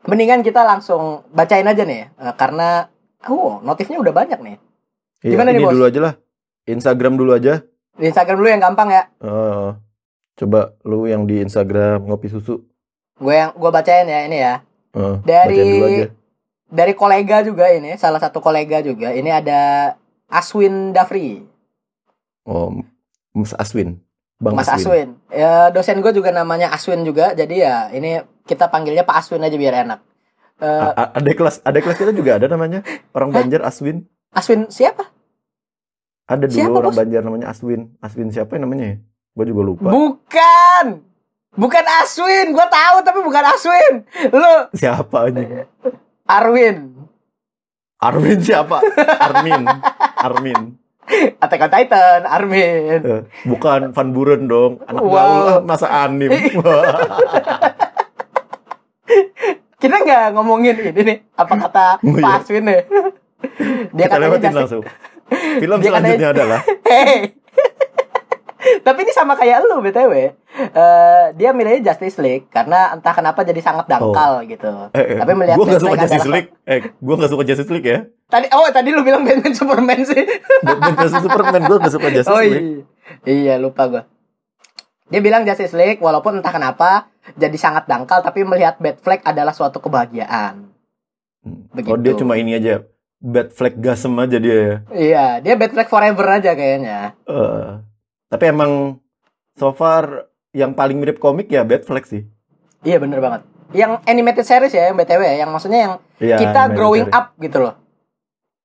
[0.03, 2.91] mendingan kita langsung bacain aja nih eh, karena
[3.25, 4.57] oh notifnya udah banyak nih
[5.19, 5.73] Iya, Gimana nih, ini Bos?
[5.73, 6.15] dulu aja lah.
[6.67, 7.65] Instagram dulu aja.
[7.95, 9.69] di Instagram dulu yang gampang ya Eh,
[10.37, 12.61] coba lu yang di Instagram ngopi susu.
[13.17, 14.55] gue yang gue bacain ya ini ya.
[14.93, 16.09] Eh, Dari-
[16.67, 19.09] dari kolega juga ini salah satu kolega juga.
[19.11, 19.61] Ini ada
[20.29, 21.41] Aswin Dafri.
[22.45, 22.85] Oh,
[23.33, 23.97] Mas Aswin.
[24.37, 27.33] Bang Mas Aswin, Ya, dosen gue juga namanya Aswin juga.
[27.33, 30.01] Jadi ya ini kita panggilnya Pak Aswin aja biar enak.
[30.61, 32.85] Eh, A- a- ada kelas ada kelas kita juga ada namanya.
[33.17, 33.33] Orang?
[33.33, 34.05] Banjar Aswin.
[34.29, 35.09] Aswin siapa?
[36.29, 36.99] Ada dulu Siapa, orang Bos?
[37.01, 37.97] Banjar namanya Aswin.
[38.05, 38.97] Aswin siapa yang namanya ya
[39.37, 39.89] gue juga lupa.
[39.89, 40.87] Bukan!
[41.53, 42.51] Bukan Aswin!
[42.51, 43.95] Gue tahu tapi bukan Aswin.
[44.29, 44.55] Lu.
[44.73, 45.69] Siapa aja
[46.27, 46.97] Arwin.
[47.97, 48.81] Armin siapa?
[49.19, 49.63] Armin.
[50.19, 50.61] Armin.
[51.39, 52.99] Attack on Titan Armin.
[52.99, 54.83] Eh, bukan Van Buren dong.
[54.85, 55.15] Anak Wow.
[55.15, 56.29] gaul lah, masa anim.
[59.77, 62.37] Kita nggak ngomongin ini nih apa kata Oh, Pak iya.
[62.37, 62.81] Aswin nih.
[63.93, 64.83] Dia kita katanya lewatin langsung.
[65.31, 67.15] Film Dia katanya- selanjutnya adalah Hey.
[68.87, 70.13] Tapi ini sama kayak lu BTW.
[70.55, 74.71] Eh, dia milihnya Justice League karena entah kenapa jadi sangat dangkal gitu.
[74.95, 77.85] eh, eh, Tapi melihat gue gak suka Justice League eh gue gak suka Justice League
[77.85, 80.23] ya Tadi oh tadi lu bilang Batman Superman sih.
[80.63, 82.87] Batman versus Superman gue gak suka Justice oh League
[83.27, 83.53] iya.
[83.53, 84.03] Iya, lupa gua.
[85.07, 89.79] Dia bilang Justice League walaupun entah kenapa jadi sangat dangkal tapi melihat Batfleck adalah suatu
[89.79, 90.71] kebahagiaan.
[91.71, 91.91] Begitu.
[91.91, 92.83] oh dia cuma ini aja
[93.17, 97.15] Bad Flag Gasem aja dia ya Iya, dia Batfleck forever aja kayaknya.
[97.23, 97.69] Eh,
[98.27, 98.99] tapi emang
[99.55, 102.25] so far yang paling mirip komik ya Bad Flag sih.
[102.83, 103.43] Iya bener banget.
[103.75, 107.19] Yang animated series ya, yang BTW ya, yang maksudnya yang Iya, kita growing series.
[107.19, 107.75] up gitu loh.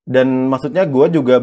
[0.02, 1.42] Dan maksudnya gue juga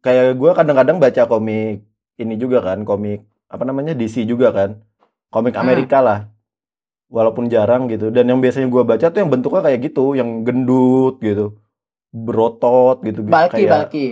[0.00, 1.84] kayak gue kadang-kadang baca komik
[2.16, 4.80] ini juga kan, komik apa namanya DC juga kan,
[5.28, 5.62] komik Hmm.
[5.62, 6.20] Amerika lah.
[7.06, 8.10] Walaupun jarang gitu.
[8.10, 11.54] Dan yang biasanya gue baca tuh yang bentuknya kayak gitu, yang gendut gitu,
[12.10, 13.22] berotot gitu.
[13.22, 14.06] Balki, kayak balki.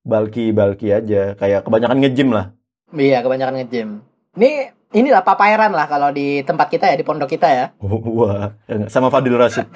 [0.00, 1.36] balki, balki aja.
[1.36, 2.54] Kayak kebanyakan nge-gym lah.
[2.94, 3.90] Iya, kebanyakan nge-gym.
[4.38, 4.50] Ini
[4.94, 7.66] inilah papairan lah kalau di tempat kita ya, di pondok kita ya.
[8.18, 8.54] Wah,
[8.86, 9.66] sama Fadil Rashid.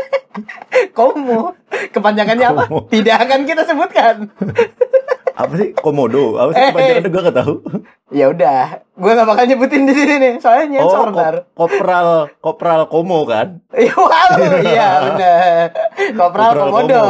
[0.96, 1.54] Komo.
[1.90, 2.62] Kepanjangannya apa?
[2.70, 2.86] Komo.
[2.86, 4.16] Tidak akan kita sebutkan.
[5.40, 6.36] Apa sih komodo?
[6.36, 7.54] Apa sih Eh, kepanjangannya gue gak tahu.
[8.10, 11.34] Ya udah, gue gak bakal nyebutin di sini nih, soalnya Oh, nyensor ntar.
[11.48, 13.62] ko- kopral, kopral komo kan?
[13.72, 15.66] Iya, wow, iya bener.
[16.18, 17.02] Kopral Kopral Komodo.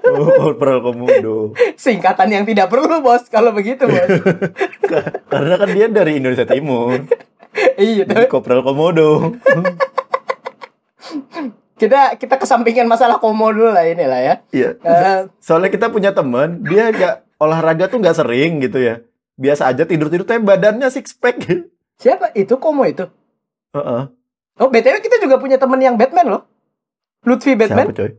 [0.00, 1.36] Komo, Oh, kopral komodo.
[1.76, 4.08] Singkatan yang tidak perlu bos, kalau begitu bos.
[5.32, 7.04] Karena kan dia dari Indonesia Timur.
[7.76, 9.36] Iya, Jadi Kopral Komodo.
[11.76, 14.34] kita kita kesampingkan masalah komo dulu lah ini lah ya.
[14.50, 14.70] Iya.
[14.78, 19.04] Eh, Soalnya kita punya temen, dia nggak olahraga tuh nggak sering gitu ya.
[19.40, 21.40] Biasa aja tidur-tidur, tapi badannya six pack.
[21.96, 23.08] siapa itu komo itu?
[23.72, 24.02] Heeh.
[24.60, 26.42] Oh, BTW kita juga punya temen yang Batman loh.
[27.24, 27.88] Lutfi Batman.
[27.88, 28.10] Siapa coy?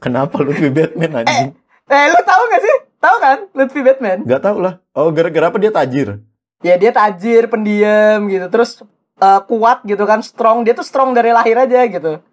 [0.00, 1.52] Kenapa Lutfi Batman anjing?
[1.84, 2.76] Eh, lu tahu gak sih?
[2.96, 4.24] Tahu kan Lutfi Batman?
[4.24, 4.80] Gak tau lah.
[4.96, 6.24] Oh, gara-gara apa dia tajir?
[6.64, 8.48] Ya dia tajir, pendiam gitu.
[8.48, 8.80] Terus
[9.20, 10.64] eh, kuat gitu kan, strong.
[10.64, 12.24] Dia tuh strong dari lahir aja gitu.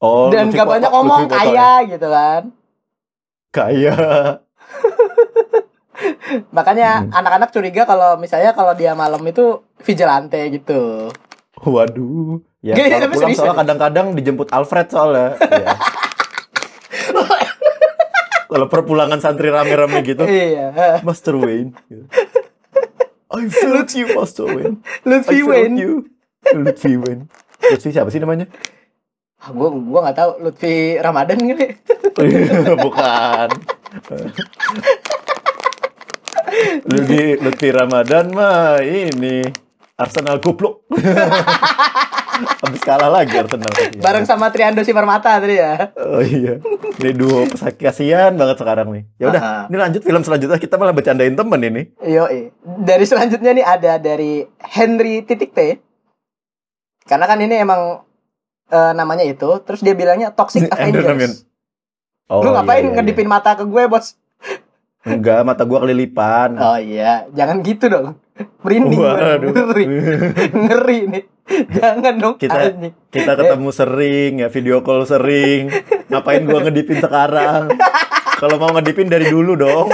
[0.00, 1.40] Oh, Dan Lutfi gak banyak ngomong, Poto ya?
[1.40, 2.42] kaya gitu kan.
[3.52, 3.94] Kaya.
[6.56, 7.10] Makanya Hmm.
[7.14, 9.44] anak-anak curiga kalau misalnya kalau dia malam itu
[9.80, 11.10] vigilante gitu.
[11.58, 12.42] Waduh.
[12.60, 15.38] Ya, Gini, kalau pulang soalnya kadang-kadang dijemput Alfred soalnya.
[15.46, 15.76] Iya.
[18.46, 21.00] kalau perpulangan santri rame-rame gitu, Iya.
[21.02, 21.74] Master Wayne.
[21.86, 22.04] Gitu.
[23.36, 24.80] I felt you, Master Wayne.
[25.02, 25.76] Lutfi Wayne.
[25.76, 26.06] you.
[26.48, 27.26] Lutfi Wayne.
[27.60, 28.46] Lutfi siapa sih namanya?
[29.36, 31.68] Ah, gua gua nggak tahu Lutfi Ramadan kali.
[32.78, 33.48] Bukan.
[36.86, 39.44] Lutfi, Lutfi Ramadan mah ini
[39.96, 40.84] Arsenal goblok.
[42.36, 43.68] Habis kalah lagi Arsenal.
[43.96, 45.88] Bareng sama Triando Simarmata tadi ya.
[45.96, 46.60] Oh iya.
[47.00, 47.48] Ini duo
[47.80, 49.04] kasihan banget sekarang nih.
[49.16, 49.64] Ya udah, Ah.
[49.68, 51.82] ini lanjut film selanjutnya kita malah bercandain temen ini.
[52.04, 52.28] Yo,
[52.84, 55.80] dari selanjutnya nih ada dari Henry titik T.
[57.08, 58.04] Karena kan ini emang
[58.68, 60.68] eh, namanya itu, terus dia bilangnya Toxic.
[60.72, 61.46] Avengers.
[62.26, 64.18] Oh, Lu ngapain iya, iya, ngedipin mata ke gue, Bos?
[65.06, 66.58] Enggak, mata gua kelilipan.
[66.58, 68.18] Oh iya, jangan gitu dong.
[68.66, 69.00] Merinding.
[69.00, 69.54] Waduh.
[69.54, 69.84] Ngeri.
[70.50, 71.24] Ngeri nih.
[71.70, 72.34] Jangan dong.
[72.42, 72.92] Kita- anjing.
[73.14, 75.70] Kita ketemu sering ya, video call sering.
[76.10, 77.70] Ngapain gua ngedipin sekarang?
[78.42, 79.88] Kalau mau ngedipin dari dulu dong.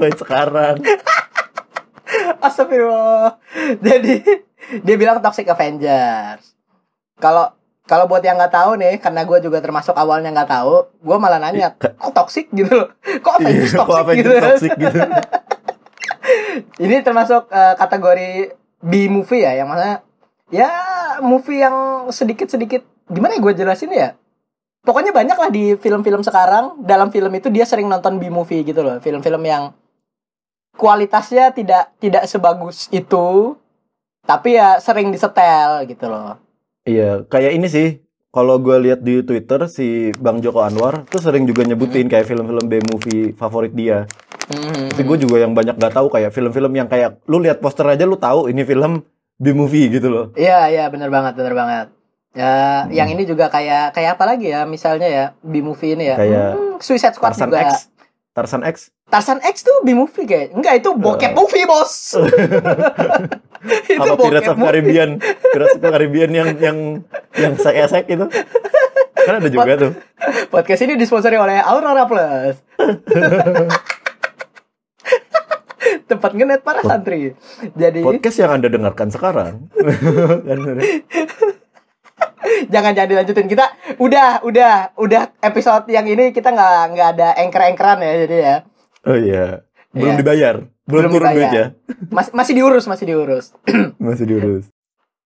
[0.00, 0.80] Baik sekarang.
[2.40, 3.38] Astagfirullah.
[3.84, 4.14] Jadi
[4.80, 6.56] dia bilang Toxic Avengers.
[7.20, 7.52] Kalau
[7.84, 11.36] kalau buat yang nggak tahu nih, karena gue juga termasuk awalnya nggak tahu, gue malah
[11.36, 12.88] nanya, kok toxic gitu loh?
[13.24, 14.30] Kok Avengers Iya, toxic kok gitu?
[14.40, 14.98] toxic gitu.
[16.84, 18.30] Ini termasuk eh, kategori
[18.80, 20.00] B movie ya, yang mana
[20.48, 20.68] ya
[21.20, 24.16] movie yang sedikit-sedikit gimana ya gue jelasin ya?
[24.84, 26.84] Pokoknya banyak lah di film-film sekarang.
[26.84, 29.72] Dalam film itu dia sering nonton B movie gitu loh, film-film yang
[30.76, 33.56] kualitasnya tidak tidak sebagus itu,
[34.24, 36.43] tapi ya sering disetel gitu loh.
[36.84, 37.88] Iya, kayak ini sih.
[38.28, 42.66] Kalau gue lihat di Twitter si Bang Joko Anwar tuh sering juga nyebutin kayak film-film
[42.66, 44.10] B-movie favorit dia.
[44.50, 44.90] Mhm.
[44.90, 48.02] Tapi gue juga yang banyak gak tahu kayak film-film yang kayak lu lihat poster aja
[48.04, 49.06] lu tahu ini film
[49.38, 50.26] B-movie gitu loh.
[50.34, 51.86] Iya iya benar banget benar banget.
[52.34, 54.66] Ya, yang ini juga kayak kayak apa lagi ya?
[54.66, 56.18] Misalnya ya B movie ini ya.
[56.18, 57.62] Kayak Hmm, Suicide Squad Tarzan juga.
[57.70, 57.70] X.
[58.34, 58.76] Tarzan X.
[59.14, 60.58] Tarzan X tuh B movie kayak.
[60.58, 61.34] Enggak itu bokep Eh.
[61.38, 62.18] movie, Bos.
[63.94, 64.58] itu Apa Pirates of.
[64.58, 65.22] Caribbean?
[65.22, 66.78] Pirates of Caribbean yang yang
[67.38, 68.26] yang sek-sek itu.
[69.14, 69.94] Kan ada juga tuh.
[70.50, 72.58] Podcast ini disponsori oleh Aurora Plus.
[76.10, 77.38] Tempat ngenet para santri.
[77.70, 79.70] Jadi Podcast yang Anda dengarkan sekarang.
[82.68, 88.04] Jangan jangan dilanjutin kita udah udah udah episode yang ini kita nggak nggak ada engker-engkeran
[88.04, 88.56] ya jadi ya
[89.04, 89.62] oh iya.
[89.90, 90.20] Belum Iya.
[90.20, 90.54] dibayar.
[90.84, 91.36] Belum, Belum turun dibayar.
[91.38, 91.64] duit ya.
[92.16, 93.54] Mas, masih diurus masih diurus
[94.02, 94.64] Masih diurus.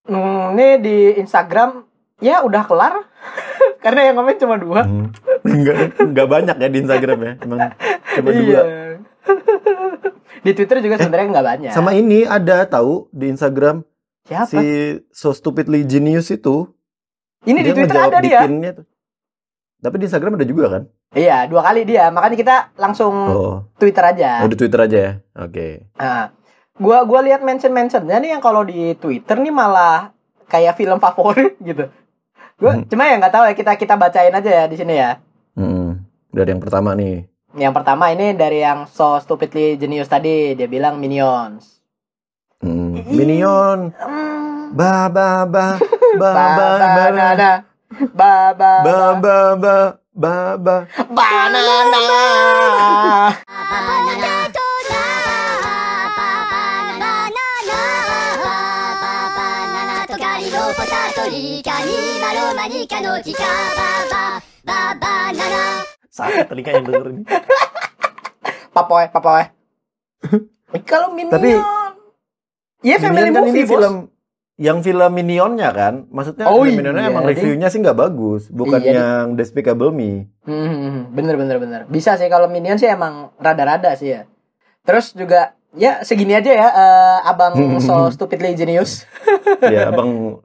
[0.05, 1.85] Hmm, ini di Instagram
[2.19, 2.95] ya udah kelar
[3.85, 4.83] karena yang komen cuma dua.
[4.85, 5.11] Hmm.
[5.43, 7.33] Enggak, enggak banyak ya di Instagram ya.
[7.41, 7.59] Emang
[8.13, 8.43] cuma dua.
[8.43, 8.63] Iya.
[10.45, 11.73] di Twitter juga sebenarnya nggak banyak.
[11.73, 13.83] Sama ini ada tahu di Instagram
[14.25, 14.49] siapa?
[14.49, 14.61] si
[15.11, 16.69] So Stupidly Genius itu.
[17.45, 18.73] ini di dia Twitter ngejawab ada di dia.
[18.75, 18.87] tuh.
[19.79, 20.83] Tapi di Instagram ada juga kan?
[21.11, 22.11] Iya dua kali dia.
[22.11, 24.43] Makanya kita langsung Oh, Twitter aja.
[24.43, 25.13] oh di Twitter aja ya.
[25.39, 25.87] Oke.
[25.95, 26.35] Nah,
[26.75, 30.11] gua gua lihat mention mentionnya nih yang kalau di Twitter nih malah
[30.45, 31.87] kayak film favorit gitu.
[32.57, 32.85] Gua Hmm.
[32.85, 35.23] cuma ya nggak tahu ya kita kita bacain aja ya di sini ya.
[35.55, 36.03] Hmm.
[36.29, 37.31] Dari yang pertama nih.
[37.55, 41.79] Yang pertama ini dari yang so stupidly genius tadi dia bilang Minions.
[42.59, 42.99] Hmm.
[43.07, 43.95] Minion.
[43.95, 44.75] Hmm.
[44.75, 45.87] Ba ba ba ba
[46.19, 46.99] Ba ba ba banana.
[46.99, 47.53] Ba ba ba ba ba ba
[48.15, 48.73] ba ba.
[64.95, 65.65] banana.
[66.11, 67.23] Sakit telinga yang denger ini.
[68.75, 69.43] Papoy, papoy.
[70.75, 71.35] Eh, Kalau Minion.
[71.35, 71.59] Tapi-
[72.79, 73.73] Iya family Minion kan movie, ini Bos.
[73.75, 73.95] film
[74.59, 78.83] yang film Minionnya kan, maksudnya Oh film Minionnya iya, emang reviewnya sih nggak bagus, bukan
[78.83, 80.27] Iya, yang Despicable Me.
[80.43, 81.81] Hmm, bener bener bener.
[81.87, 84.27] Bisa sih kalau Minion sih emang rada-rada sih ya.
[84.83, 89.07] Terus juga ya segini aja ya eh, abang so stupidly genius.
[89.65, 90.43] ya abang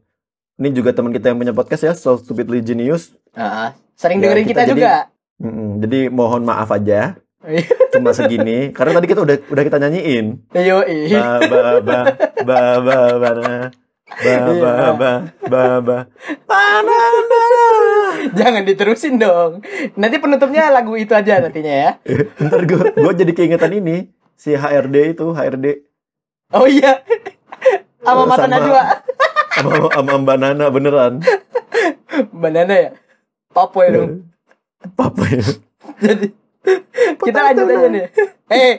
[0.53, 3.73] ini juga teman kita yang punya podcast ya So Stupidly Genius Heeh.
[3.95, 4.93] sering Ya, dengerin kita kita, jadi- juga.
[5.41, 7.17] Mm-mm, jadi mohon maaf aja
[7.91, 10.85] cuma segini karena tadi kita udah udah kita nyanyiin Yo,
[11.49, 11.99] ba ba
[12.45, 13.53] ba ba ba ba.
[14.15, 15.11] Ba ba ba
[15.43, 15.97] ba ba
[16.45, 17.41] Banana.
[18.31, 19.59] jangan diterusin dong.
[19.93, 21.91] Nanti penutupnya lagu itu aja nantinya ya.
[22.43, 25.67] ntar gue gue jadi keingetan ini si HRD itu HRD
[26.51, 27.01] Oh iya.
[27.99, 28.81] Sama mata Sama- Najwa.
[29.53, 31.13] sama sama Mbak Nana beneran
[32.31, 32.89] Banana ya.
[33.49, 34.11] Papoy dong.
[34.93, 35.45] apa ya
[36.01, 36.27] Jadi
[37.17, 38.05] kita lanjut aja nih.
[38.49, 38.73] Eh,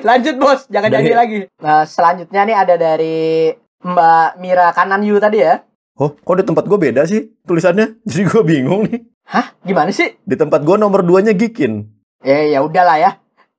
[0.00, 1.38] lanjut bos, jangan nyanyi lagi.
[1.58, 5.62] Nah, selanjutnya nih ada dari Mbak Mira Kanan Yu tadi ya.
[5.94, 10.18] oh kok di tempat gue beda sih tulisannya jadi gue bingung nih Hah, gimana sih?
[10.18, 11.86] di tempat gue nomor 2 nya Gikin
[12.20, 13.10] Eh, ya udahlah ya.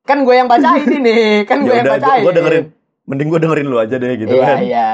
[0.01, 1.15] Kan gue yang bacain ini,
[1.49, 2.21] kan gue ya yang bacain.
[2.21, 2.65] gue dengerin
[3.03, 4.87] mending gue dengerin lu aja deh gitu Iya, kan iya.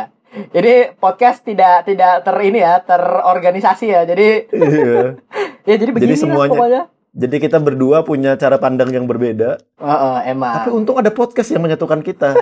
[0.48, 4.02] Jadi podcast tidak tidak ter ini ya, terorganisasi ya.
[4.04, 5.18] Jadi Iya.
[5.64, 6.82] ya jadi begini lah semuanya- pokoknya.
[7.12, 10.54] jadi kita berdua punya cara pandang yang berbeda Heeh, emang.
[10.56, 12.38] tapi untung ada podcast yang menyatukan kita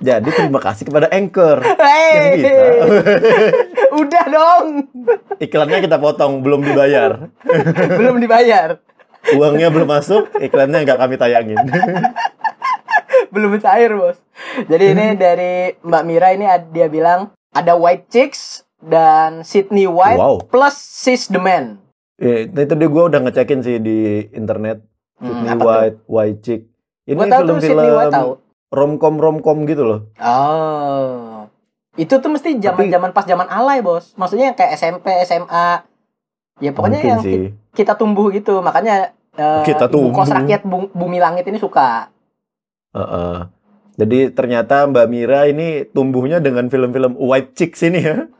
[0.00, 2.52] jadi terima kasih kepada Anchor Hey, bisa
[4.00, 4.66] udah dong,
[5.36, 7.28] iklannya kita potong belum dibayar
[8.00, 8.80] belum dibayar,
[9.36, 11.60] uangnya belum masuk iklannya nggak kami tayangin
[13.32, 14.18] belum cair bos.
[14.66, 20.42] Jadi ini dari Mbak Mira ini dia bilang ada White Chicks dan Sydney White Wow.
[20.42, 21.78] plus Sis the Man.
[22.16, 24.84] Eh, itu dia gue udah ngecekin sih di internet
[25.20, 25.68] Hmm, Sydney apa tuh?
[25.68, 26.62] White, White Chick.
[27.04, 27.80] Ini White film-film
[28.70, 30.00] romcom romcom gitu loh.
[30.16, 31.50] Oh,
[31.94, 34.14] itu tuh mesti zaman zaman pas zaman alay bos.
[34.14, 35.82] Maksudnya kayak SMP, SMA.
[36.58, 37.32] Ya pokoknya Mungkin yang sih.
[37.32, 38.60] ki- kita tumbuh gitu.
[38.60, 40.38] Makanya eh, Kita Ibu kos tumbuh.
[40.38, 42.08] rakyat Bu- bumi langit ini suka.
[42.92, 43.38] Heeh.
[43.96, 48.16] Jadi ternyata Mbak Mira ini tumbuhnya dengan film-film White Chicks ini ya.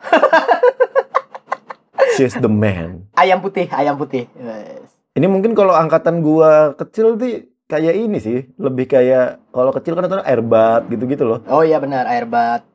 [2.12, 3.08] She's the man.
[3.14, 4.28] Ayam putih, ayam putih.
[4.32, 4.88] Yes.
[5.12, 10.04] Ini mungkin kalau angkatan gua kecil tuh kayak ini sih, lebih kayak kalau kecil kan
[10.04, 11.38] nonton Airbat gitu-gitu loh.
[11.46, 12.66] Oh iya benar, airbat.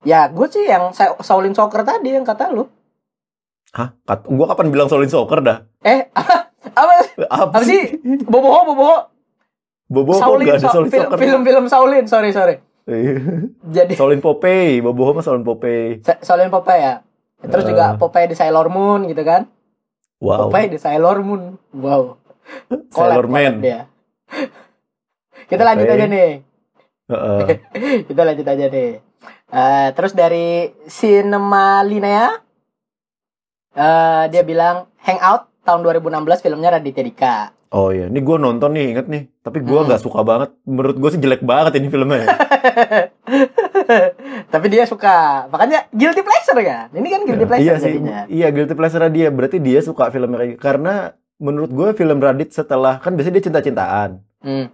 [0.00, 2.70] Ya, gue sih yang Shaolin Soccer tadi yang kata lu.
[3.68, 3.92] Hah?
[4.00, 5.58] Kat- gua kapan bilang Solin Soccer dah?
[5.82, 6.94] Eh, apa Apa,
[7.28, 7.98] apa sih?
[8.24, 8.96] Boboho, Boboho.
[9.84, 11.18] Bobo kok Shaolin, gak ada Solin film, Soccer?
[11.18, 12.56] film-film Shaolin, sorry sorry.
[13.68, 16.00] Jadi Solin Popeye, Bobo mah Solin Popeye.
[16.22, 16.94] Shaolin Popeye ya.
[17.40, 17.68] Terus Eh.
[17.68, 19.44] juga Popeye di Sailor Moon gitu kan.
[20.18, 20.48] Wow.
[20.48, 21.60] Popeye di Sailor Moon.
[21.70, 22.16] Wow.
[22.88, 23.60] Sailor Man.
[23.60, 23.97] collab
[25.50, 25.94] Kita lanjut Oke.
[25.94, 26.30] aja nih.
[27.08, 27.38] Heeh.
[28.08, 28.90] Kita lanjut aja nih.
[29.48, 32.36] Eh, terus dari Cinema Linea
[33.72, 37.36] eh, dia bilang Hangout tahun 2016 filmnya Raditya Dika.
[37.68, 39.28] Oh iya, ini gue nonton nih, inget nih.
[39.40, 39.84] Tapi gue Hmm.
[39.84, 40.48] nggak suka banget.
[40.64, 42.24] Menurut gue sih jelek banget ini filmnya.
[44.52, 45.46] Tapi dia suka.
[45.48, 46.86] Makanya guilty pleasure kan.
[46.92, 48.18] Ini kan guilty pleasure iya sih, jadinya.
[48.26, 49.28] iya guilty pleasure dia.
[49.28, 50.60] Berarti dia suka film kayak gitu.
[50.60, 54.10] Karena menurut gue film Radit setelah kan biasanya dia cinta-cintaan.
[54.42, 54.66] Hmm.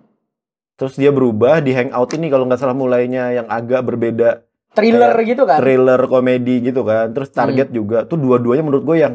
[0.74, 4.42] Terus dia berubah di Hangout ini kalau nggak salah mulainya yang agak berbeda
[4.74, 5.62] Thriller gitu kan.
[5.62, 7.14] thriller komedi gitu kan.
[7.14, 7.77] Terus Target Hmm.
[7.79, 9.14] juga tuh dua-duanya menurut gue yang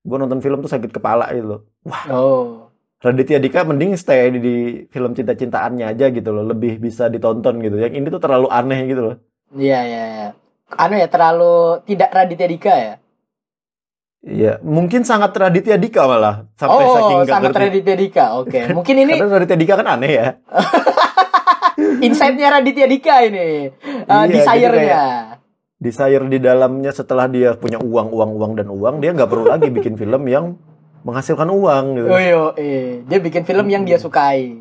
[0.00, 1.60] gue nonton film tuh sakit kepala gitu loh.
[2.08, 2.70] Oh.
[3.00, 4.56] Raditya Dika mending stay di, di
[4.92, 7.80] film cinta-cintaannya aja gitu loh, lebih bisa ditonton gitu.
[7.80, 9.16] Yang ini tuh terlalu aneh gitu loh.
[9.56, 10.28] Iya, iya, iya.
[10.76, 12.94] Anu ya terlalu tidak Raditya Dika ya.
[14.20, 17.64] Iya, mungkin sangat Raditya Dika malah sampai saking oh, nggak sangat ngerti.
[17.72, 18.24] Raditya Dika.
[18.36, 18.60] Oke.
[18.76, 20.26] Mungkin ini Karena Raditya Dika kan aneh ya.
[22.04, 23.72] insight-nya Raditya Dika ini.
[24.04, 25.04] Uh, Iya, jadi desire-nya.
[25.80, 29.72] Desire di dalamnya setelah dia punya uang, uang, uang dan uang, dia nggak perlu lagi
[29.72, 30.60] bikin film yang
[31.00, 32.08] menghasilkan uang gitu.
[32.12, 33.00] Oh iya, eh.
[33.08, 34.60] dia bikin film yang dia sukai.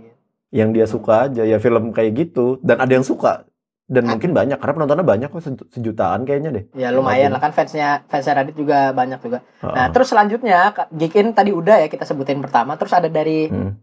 [0.56, 3.43] Yang dia suka aja ya film kayak gitu dan ada yang suka
[3.89, 6.63] dan mungkin banyak karena penontonnya banyak kok seju- sejutaan kayaknya deh.
[6.78, 9.41] Ya lumayan lah kan fansnya fansnya Radit juga banyak juga.
[9.60, 9.88] Nah Heeh.
[9.89, 10.58] terus selanjutnya
[10.89, 12.78] Gikin tadi udah ya kita sebutin pertama.
[12.78, 13.73] Terus ada dari Hmm.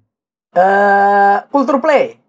[0.52, 2.22] eh Culture Play.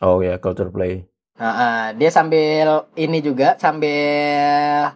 [0.00, 1.06] Oh ya, culture play.
[1.32, 4.90] Nah, eh, dia sambil ini juga sambil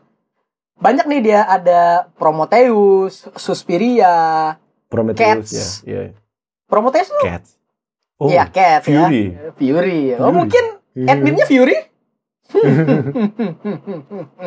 [0.76, 5.86] banyak nih dia ada Prometheus, Suspiria, Prometheus Cats.
[5.86, 6.18] ya, ya.
[6.66, 7.54] Prometheus tuh Cats.
[8.18, 9.30] Oh, ya Cats Fury.
[9.30, 9.54] ya.
[9.54, 10.02] Fury.
[10.12, 10.34] Oh Fury.
[10.34, 10.64] mungkin
[11.04, 11.76] adminnya Fury?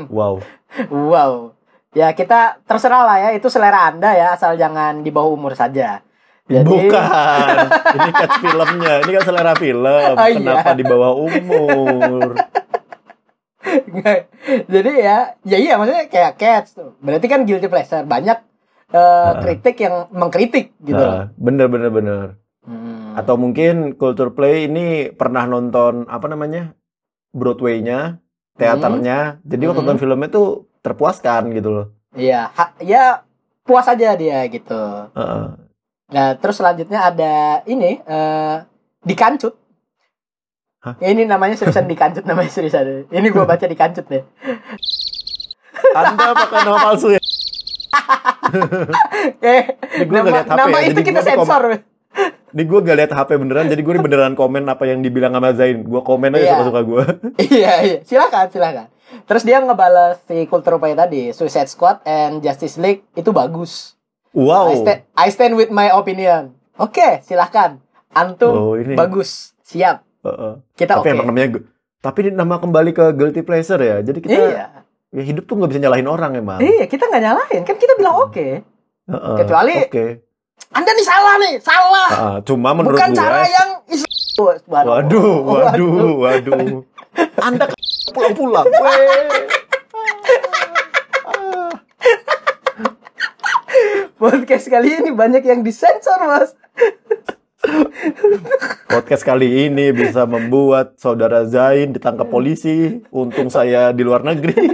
[0.10, 0.42] Wow.
[0.90, 1.34] wow.
[1.92, 6.06] Ya kita terserah lah ya itu selera anda ya asal jangan di bawah umur saja.
[6.50, 7.56] Jadi Bukan.
[7.98, 8.94] Ini catch filmnya.
[9.06, 9.86] Ini kan selera film.
[9.86, 10.38] Oh, iya.
[10.38, 12.30] Kenapa di bawah umur?
[14.66, 16.98] jadi ya ya iya maksudnya kayak Cats tuh.
[17.04, 18.38] Berarti kan guilty pleasure banyak
[18.90, 19.38] eh, Ah.
[19.46, 20.98] kritik yang mengkritik gitu.
[20.98, 22.26] Nah, bener bener bener.
[23.20, 23.28] Hmm.
[23.28, 26.72] Atau mungkin Culture Play ini pernah nonton apa namanya?
[27.36, 28.24] Broadway-nya,
[28.56, 29.44] teaternya.
[29.44, 29.88] Jadi waktu Hmm.
[29.92, 30.48] nonton filmnya tuh
[30.80, 31.86] terpuaskan gitu loh.
[32.16, 33.28] Iya, ha- ya
[33.62, 34.82] puas aja dia gitu.
[35.14, 35.46] Heeh.
[36.10, 38.56] Nah, terus selanjutnya ada ini eh
[39.04, 39.54] dikancut.
[40.80, 40.96] Hah?
[41.04, 43.12] Ya, ini namanya seriusan dikancut namanya seriusan.
[43.12, 44.24] Ini gua baca dikancut deh.
[45.92, 47.20] Anda pakai nama palsu ya?
[49.46, 49.62] Eh,
[50.10, 51.64] nama, HP nama ya, itu jadi kita sensor.
[52.50, 55.82] Ini gue gak liat HP beneran, jadi gue beneran komen apa yang dibilang sama Zain.
[55.82, 56.54] Gue komen aja Iya.
[56.56, 57.04] suka-suka gue.
[57.52, 57.98] iya, iya.
[58.02, 58.88] Silakan, silakan.
[59.24, 63.98] Terus dia ngebales si Culture Play tadi, Suicide Squad and Justice League itu bagus.
[64.32, 64.70] Wow.
[64.70, 66.54] I, sta- I stand with my opinion.
[66.76, 67.82] Oke, silakan.
[68.10, 68.94] Antum Oh, ini.
[68.94, 69.54] bagus.
[69.64, 70.02] Siap.
[70.20, 70.54] Heeh.
[70.76, 71.10] Kita Tapi oke.
[71.12, 71.66] emang namanya gu-
[72.00, 74.00] tapi ini nama kembali ke guilty pleasure ya.
[74.00, 74.66] Jadi kita Iya.
[75.10, 76.58] ya hidup tuh nggak bisa nyalahin orang emang.
[76.58, 77.62] Iya, kita nggak nyalahin.
[77.64, 78.48] Kan kita bilang oke.
[79.06, 79.36] Heeh.
[79.36, 80.06] Kecuali- Oke.
[80.70, 82.10] Anda nih salah nih, salah.
[82.10, 83.18] Ah, cuma menurut Bukan gue.
[83.18, 84.08] cara yang Islam.
[84.70, 86.86] Waduh, waduh, waduh.
[87.44, 87.66] Anda
[88.16, 88.68] pulang-pulang.
[94.16, 96.52] Podcast kali ini banyak yang disensor, Mas.
[98.88, 103.04] Podcast kali ini bisa membuat saudara Zain ditangkap polisi.
[103.12, 104.56] Untung saya di luar negeri.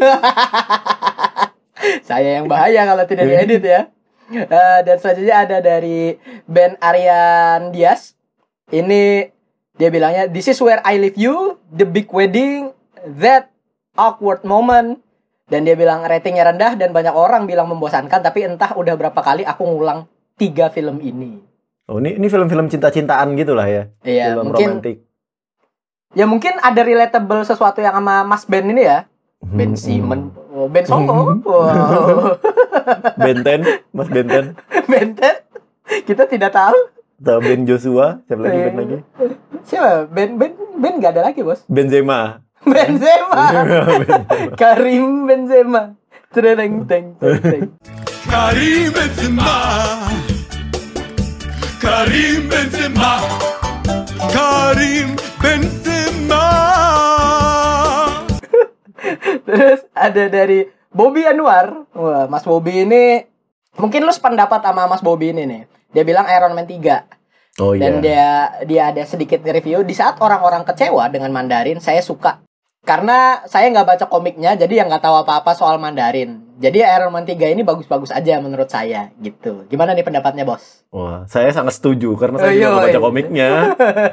[2.05, 3.81] Saya yang bahaya kalau tidak diedit ya.
[4.25, 6.17] Eh, dan selanjutnya ada dari
[6.49, 8.17] Ben Arian Diaz.
[8.73, 9.29] Ini
[9.75, 12.73] dia bilangnya This is where I leave you, the big wedding,
[13.21, 13.53] that
[13.93, 15.01] awkward moment.
[15.45, 18.25] Dan dia bilang ratingnya rendah dan banyak orang bilang membosankan.
[18.25, 20.09] Tapi entah udah berapa kali aku ngulang
[20.41, 21.37] tiga film ini.
[21.85, 23.83] Oh, ini ini film-film cinta-cintaan gitu lah ya.
[24.01, 25.05] Iya, film mungkin romantik.
[26.17, 29.05] ya mungkin ada relatable sesuatu yang sama Mas Ben ini ya.
[29.45, 31.45] Ben Hmm, Simon, oh, Ben Hmm.
[31.45, 32.33] wow.
[33.19, 33.59] Benten,
[33.93, 34.55] Mas Benten.
[34.89, 35.35] Benten.
[36.05, 36.77] Kita tidak tahu.
[37.15, 38.97] Atau Ben Joshua, siapa lagi Ben lagi?
[39.63, 40.11] Siapa?
[40.11, 41.63] Ben Ben Ben nggak ada lagi bos.
[41.71, 42.43] Benzema.
[42.65, 43.45] Benzema.
[44.59, 45.95] Karim Benzema.
[46.35, 47.63] Tereng teng teng teng.
[48.25, 49.53] Karim Benzema
[51.79, 53.13] Karim Benzema
[54.33, 56.47] Karim Benzema
[59.45, 61.83] Terus ada dari Bobby Anwar.
[61.91, 63.27] Wah, Mas Bobby ini
[63.75, 65.61] mungkin lu sependapat sama Mas Bobby ini nih.
[65.91, 67.59] Dia bilang Iron Man 3.
[67.59, 67.87] Oh iya.
[67.87, 68.27] Dan dia
[68.63, 72.39] dia ada sedikit review di saat orang-orang kecewa dengan Mandarin, saya suka.
[72.85, 76.45] Karena saya nggak baca komiknya, jadi yang nggak tahu apa-apa soal Mandarin.
[76.55, 79.65] Jadi Iron Man 3 ini bagus-bagus aja menurut saya, gitu.
[79.65, 80.85] Gimana nih pendapatnya, Bos?
[80.87, 83.03] Wah, saya sangat setuju karena saya Oh, juga nggak iya, baca iya.
[83.03, 83.49] komiknya.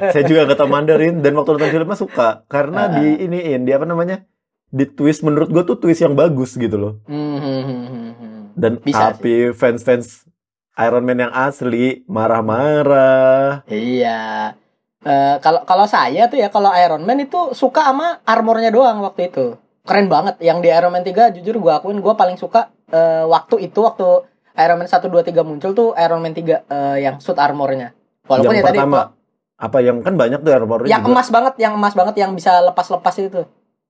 [0.09, 2.91] saya juga nggak tahu Mandarin dan waktu nonton filmnya suka karena Ah.
[2.97, 4.25] di iniin dia apa namanya?
[4.73, 6.93] Di twist menurut gue tuh twist yang bagus gitu loh.
[7.05, 8.41] Hmm, hmm, hmm, hmm, hmm.
[8.57, 10.25] Dan Bisa tapi fans-fans
[10.81, 13.61] Iron Man yang asli marah-marah.
[13.69, 14.53] Iya.
[15.05, 19.29] Eh, Kalau kalau saya tuh ya kalau Iron Man itu suka sama armornya doang waktu
[19.29, 19.53] itu.
[19.85, 20.41] Keren banget.
[20.41, 24.25] Yang di Iron Man 3 jujur gua akuin gua paling suka eh, waktu itu waktu
[24.57, 27.93] Iron Man 1 2 3 muncul tuh Iron Man 3 eh, yang suit armornya.
[28.25, 29.13] Walaupun yang ya tadi pertama
[29.53, 31.13] apa yang kan banyak tuh armor yang juga.
[31.13, 33.45] emas banget, yang emas banget yang bisa lepas-lepas itu.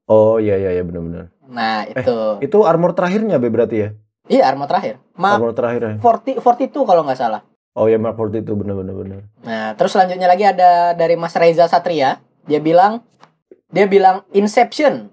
[0.08, 1.32] Oh iya iya iya benar-benar.
[1.48, 2.18] Nah, itu.
[2.44, 3.90] Itu armor terakhirnya Be berarti ya?
[4.28, 5.04] Iya, armor terakhir.
[5.20, 6.00] Mark Armor terakhirnya.
[6.00, 7.42] 40 42 kalau nggak salah.
[7.76, 9.22] Oh ya Mark 40 itu benar-benar benar.
[9.44, 12.24] Nah, terus selanjutnya lagi ada dari Mas Reza Satria.
[12.48, 13.04] Dia bilang
[13.74, 15.12] dia bilang Inception.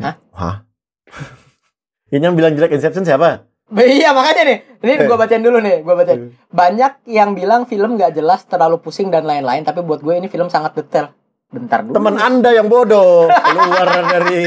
[0.00, 0.64] Hah?
[2.14, 3.50] Ini yang bilang jelek Inception siapa?
[3.74, 6.20] Iya makanya nih, ini gue bacain dulu nih, gue bacain.
[6.20, 6.30] Hmm.
[6.52, 10.52] Banyak yang bilang film nggak jelas, terlalu pusing dan lain-lain, tapi buat gue ini film
[10.52, 11.16] sangat detail.
[11.54, 11.94] Bentar dulu.
[11.94, 14.42] Teman Anda yang bodoh keluar dari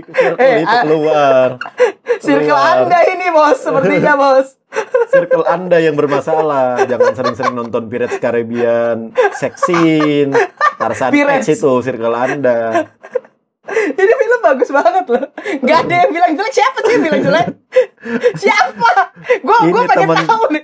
[0.00, 0.82] circle Eh, itu ah.
[0.82, 1.46] keluar.
[2.16, 2.74] Circle keluar.
[2.80, 4.48] anda ini bos, sepertinya bos.
[5.12, 6.82] Circle Anda yang bermasalah.
[6.84, 10.30] Jangan sering-sering nonton Pirates Caribbean, seksin,
[10.76, 11.46] Tarzan Pirates.
[11.46, 12.86] X itu circle Anda.
[13.66, 15.24] Ini film bagus banget loh.
[15.60, 16.52] Gak ada yang bilang jelek.
[16.52, 17.46] Siapa sih yang bilang jelek?
[18.36, 18.90] Siapa?
[19.40, 20.62] Gue gue pengen temen- tahu nih.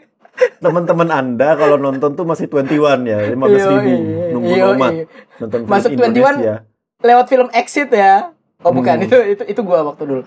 [0.58, 3.36] Teman-teman Anda kalau nonton tuh masih 21 ya, 15
[3.72, 3.92] ribu
[4.30, 4.60] nunggu yoi.
[4.72, 4.92] nomat
[5.36, 6.54] nonton film Masuk 21 Indonesia.
[7.00, 8.32] Lewat film Exit ya.
[8.60, 9.06] Oh bukan, Hmm.
[9.06, 10.22] itu itu itu gue waktu dulu.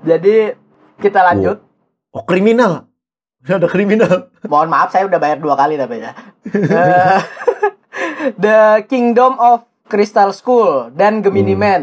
[0.00, 0.56] Jadi,
[0.96, 1.60] kita lanjut.
[2.10, 2.88] Oh kriminal,
[3.42, 4.32] ada kriminal.
[4.46, 6.12] Mohon maaf saya udah bayar dua kali tapi ya.
[6.64, 7.20] Eh,
[8.34, 11.60] The Kingdom of Crystal School dan Gemini Hmm.
[11.60, 11.82] Man.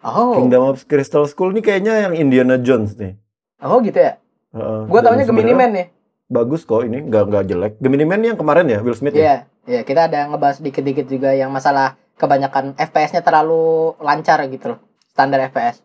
[0.00, 0.32] Oh.
[0.34, 3.18] Kingdom of Crystal School ini kayaknya yang Indiana Jones nih.
[3.60, 4.16] Oh gitu ya.
[4.50, 4.80] Heeh.
[4.86, 5.86] Gue taunya Dan Gemini Man nih.
[6.28, 7.72] Bagus kok ini, nggak nggak jelek.
[7.80, 9.24] Gemini Man yang kemarin ya, Will Smith ya.
[9.24, 14.80] Iya, iya kita ada ngebahas dikit-dikit juga yang masalah kebanyakan FPS-nya terlalu lancar gitu loh.
[15.08, 15.80] Standar FPS.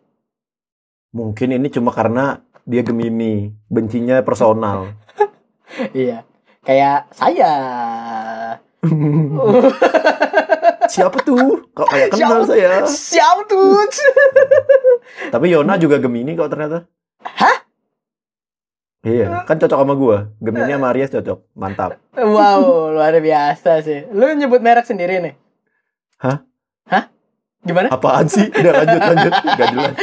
[1.16, 4.92] Mungkin ini cuma karena dia Gemini, bencinya personal.
[5.96, 6.28] iya.
[6.68, 7.52] Kayak saya.
[10.94, 11.72] Siapa tuh?
[11.72, 12.52] Kok kayak kenal Siapa?
[12.52, 12.72] saya.
[12.84, 13.80] Siap tuh.
[15.32, 16.84] Tapi Yona juga Gemini kok ternyata.
[17.24, 17.63] Hah?
[19.04, 20.32] Iya, kan cocok sama gua.
[20.40, 21.40] Gemini sama Aries cocok.
[21.60, 22.00] Mantap.
[22.16, 24.08] Wow, luar biasa sih.
[24.10, 25.36] Lu nyebut merek sendiri nih.
[26.24, 26.40] Hah?
[26.88, 27.12] Hah?
[27.60, 27.92] Gimana?
[27.92, 28.48] Apaan sih?
[28.48, 29.34] Udah lanjut lanjut.
[29.60, 29.94] Gak jelas.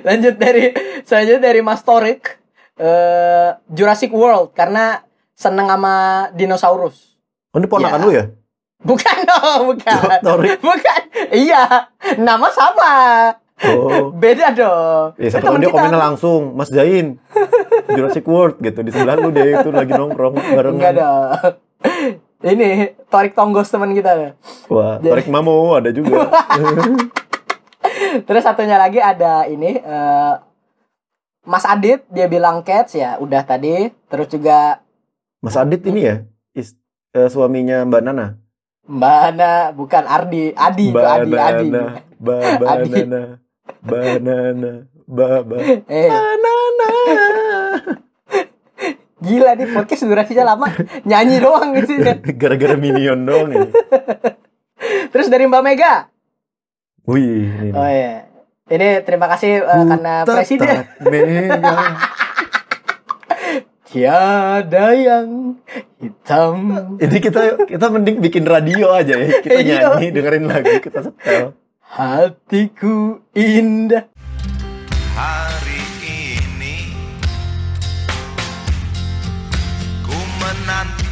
[0.00, 0.64] Lanjut dari
[1.04, 2.40] selanjutnya dari Mas Torik
[2.80, 5.04] eh Jurassic World karena
[5.36, 5.94] seneng sama
[6.32, 7.20] dinosaurus.
[7.52, 8.04] Oh, ini ponakan Ya.
[8.04, 8.24] lu ya?
[8.80, 10.00] Bukan dong, bukan.
[10.24, 10.64] Torik.
[10.64, 11.00] Bukan.
[11.28, 12.92] Iya, nama sama.
[13.60, 14.08] Oh.
[14.22, 15.06] Beda dong.
[15.16, 17.20] Ya, Itu siapa tahu dia komennya langsung, Mas Jain,
[17.88, 20.74] Jurassic World gitu di sebelah lu deh itu lagi nongkrong barengan.
[20.74, 21.28] Enggak dong.
[22.50, 22.68] Ini
[23.12, 24.32] Torik Tonggos teman kita.
[24.66, 26.32] Wah, Jadi- Torik Mamo ada juga.
[28.26, 30.34] Terus satunya lagi ada ini eh,
[31.44, 33.92] Mas Adit dia bilang cats ya, udah tadi.
[34.08, 34.80] Terus juga
[35.38, 36.16] Mas Adit ini ya,
[36.52, 36.76] is-
[37.12, 38.40] eh, suaminya Mbak Nana.
[38.88, 41.68] Mbak Ana, bukan Ardi, Adi, itu Adi, Adi.
[42.18, 42.36] Ba
[42.74, 42.92] Adi.
[43.80, 44.70] Banana, banana,
[45.06, 45.56] ba ba
[45.86, 46.90] Eh, banana.
[49.20, 50.66] gila nih podcast durasinya lama,
[51.04, 52.14] nyanyi doang isinya.
[52.40, 53.68] Gara-gara minion dong ini.
[55.10, 56.08] Terus dari Mbak Mega.
[57.04, 57.70] Wih, ini.
[57.72, 58.26] Oh iya.
[58.66, 61.74] Ini terima kasih eh, karena presiden Mega.
[63.90, 65.58] tiada yang
[65.98, 66.54] hitam.
[66.96, 69.42] Ini kita kita mending bikin radio aja ya.
[69.42, 69.98] Kita Iya.
[69.98, 71.58] nyanyi, dengerin lagu, kita setel.
[71.90, 74.06] Hatiku indah.
[75.18, 76.94] Hari ini
[80.06, 81.10] Ku menanti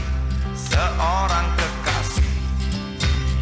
[0.54, 2.30] seorang kekasih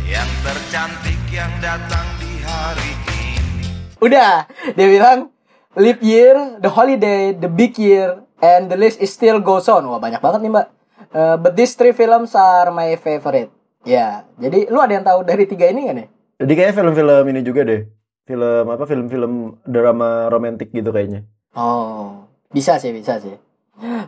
[0.08, 3.68] Yang tercantik yang datang di hari ini
[4.00, 5.28] Udah, dia bilang
[5.76, 9.84] leap year, the holiday, the big year, and the list is still goes on.
[9.84, 10.66] Wah banyak banget nih mbak.
[11.12, 13.52] Eh, but these three films are my favorite.
[13.84, 16.15] Ya, jadi lu ada yang tahu dari tiga ini gak nih?
[16.36, 17.88] Jadi kayaknya film-film ini juga deh.
[18.26, 18.84] Film apa?
[18.84, 19.32] Film-film
[19.64, 21.24] drama romantis gitu kayaknya.
[21.56, 23.32] Oh, bisa sih, bisa sih.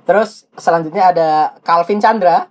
[0.05, 1.29] Terus selanjutnya ada
[1.65, 2.49] Calvin Chandra.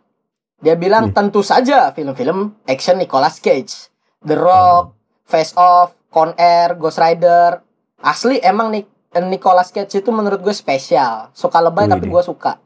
[0.58, 1.14] Dia bilang Wih.
[1.14, 3.94] tentu saja film-film action Nicolas Cage,
[4.26, 4.98] The Rock,
[5.30, 7.62] Face Off, Con Air, Ghost Rider.
[8.02, 8.86] Asli emang nih
[9.26, 11.30] Nicolas Cage itu menurut gue spesial.
[11.34, 12.58] Suka lebay Wih, tapi gue suka.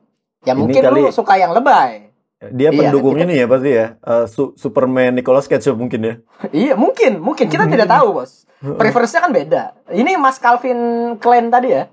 [0.48, 2.11] Ya mungkin lu kali- suka yang lebay.
[2.42, 3.88] Dia Iya, pendukung kita- ini ya pasti ya.
[3.96, 6.14] Eh, Su- Superman Nicolas Cage mungkin ya.
[6.50, 8.50] iya, mungkin, mungkin kita tidak tahu, Bos.
[8.58, 9.64] Preferensinya kan beda.
[9.88, 10.78] Ini Mas Calvin
[11.18, 11.86] Klein tadi ya.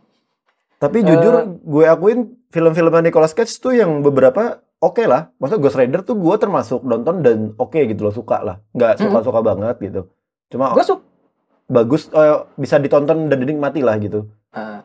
[0.79, 1.05] Tapi Eh.
[1.05, 2.19] jujur gue akuin
[2.49, 5.29] film-film Nicolas Cage tuh yang beberapa oke lah.
[5.37, 8.57] Maksudnya Ghost Rider tuh gue termasuk nonton dan oke gitu loh suka lah.
[8.73, 10.01] Nggak suka-suka banget gitu.
[10.49, 11.05] Cuma Gue suka
[11.67, 14.25] bagus eh, bisa ditonton dan dinikmati lah gitu.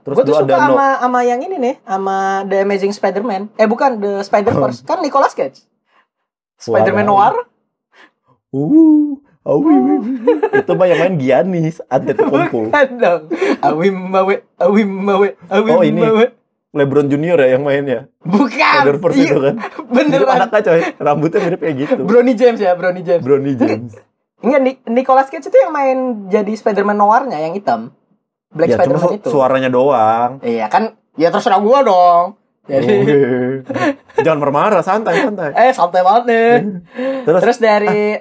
[0.04, 3.56] Terus gue tuh suka ada no- sama sama yang ini nih, sama The Amazing Spider-Man.
[3.56, 5.64] Eh bukan The Spider-Verse, kan Nicolas Cage.
[6.58, 7.04] Spider-Man.
[7.06, 7.34] Noir?
[8.50, 10.18] Uh, oh, wih, wih, wih.
[10.56, 12.60] itu mah yang main Giannis, Antetokounmpo.
[12.68, 13.22] Bukan dong.
[13.60, 16.00] Awim mawe, awim mawe, Oh, ini.
[16.00, 16.26] mawe.
[16.72, 18.10] LeBron Junior ya yang mainnya.
[18.20, 18.60] Bukan.
[18.82, 19.56] Spider-Verse Iya, itu kan.
[19.88, 19.94] Mirip
[20.26, 20.36] Beneran.
[20.40, 22.02] anaknya coy, rambutnya mirip kayak gitu.
[22.04, 23.22] Brownie James ya, Brownie James.
[23.22, 23.94] Brownie James.
[24.40, 25.98] Enggak, Ni- Nicolas Cage itu yang main
[26.28, 27.94] jadi Spider-Man Noirnya yang hitam.
[28.54, 29.30] Black ya Spider-Man itu.
[29.30, 30.32] suaranya doang.
[30.40, 30.84] Iya kan,
[31.14, 32.26] ya terserah gua dong.
[32.64, 33.18] Jadi, Oke.
[34.24, 35.52] Jangan marah-marah, santai santai.
[35.62, 36.52] eh santai banget nih.
[37.28, 38.16] Terus, Terus dari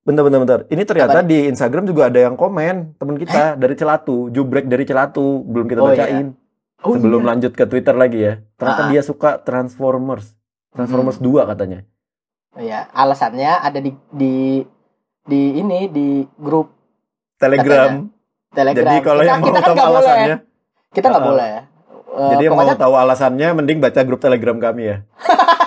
[0.00, 0.60] bentar bentar bentar.
[0.66, 4.84] Ini ternyata Apa di Instagram juga ada yang komen temen kita dari Celatu, jubrek dari
[4.84, 6.00] Celatu, belum kita Oh, iya.
[6.00, 6.26] bacain.
[6.80, 7.28] Oh, Sebelum iya.
[7.28, 8.34] lanjut ke Twitter lagi ya.
[8.54, 8.88] Ternyata Ah.
[8.88, 10.32] dia suka Transformers.
[10.70, 11.84] Transformers 2 katanya.
[12.54, 14.64] Ya, alasannya ada di di
[15.24, 16.72] di ini di grup
[17.36, 18.04] Telegram.
[18.54, 18.86] Telegram.
[18.86, 19.90] Jadi kalau kita, yang mau kita kan tahu boleh.
[19.90, 20.36] alasannya,
[20.88, 21.28] Kita nggak Ah.
[21.28, 21.52] boleh.
[22.14, 24.96] Eh, jadi yang pokoknya mau tahu alasannya mending baca grup Telegram kami ya.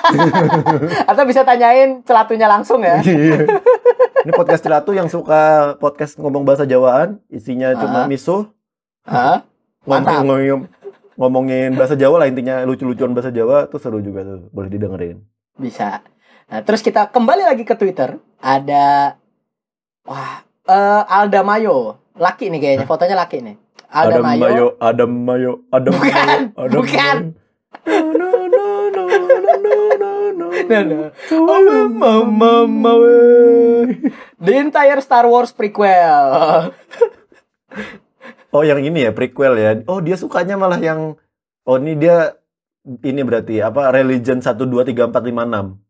[1.11, 2.99] atau bisa tanyain celatunya langsung ya.
[2.99, 3.43] Iya.
[4.23, 5.39] Ini podcast Celatu yang suka
[5.77, 8.47] podcast ngomong bahasa Jawaan, isinya cuma misuh,
[9.03, 9.43] Hah?
[9.83, 10.19] Mantap.
[10.19, 10.67] ngomong
[11.15, 15.23] ngomongin bahasa Jawa lah intinya lucu-lucuan bahasa Jawa tuh seru juga tuh, boleh didengerin.
[15.55, 16.03] Bisa.
[16.45, 18.19] Nah, terus kita kembali lagi ke Twitter.
[18.38, 19.15] Ada
[20.03, 20.33] wah,
[20.65, 21.99] eh, Alda Mayo.
[22.18, 23.55] Laki nih kayaknya, fotonya laki nih.
[23.88, 24.41] Alda Adam Mayo.
[24.41, 27.18] Mayo, Adam Mayo, Adam Bukan, Mayo, Adam bukan.
[27.18, 27.45] Mayo.
[27.88, 29.26] No, no, no, no,
[29.63, 30.47] no, no, no.
[30.68, 31.09] Nah, nah.
[31.32, 32.28] Oh, mama,
[32.68, 32.91] mama,
[34.43, 36.74] The entire Star Wars prequel.
[38.51, 39.80] Oh, yang ini ya prequel ya.
[39.88, 41.15] Oh, dia sukanya malah yang
[41.68, 42.32] Oh, ini dia
[43.03, 43.91] ini berarti apa?
[43.91, 45.86] Religion 1 2 3 4 5 6.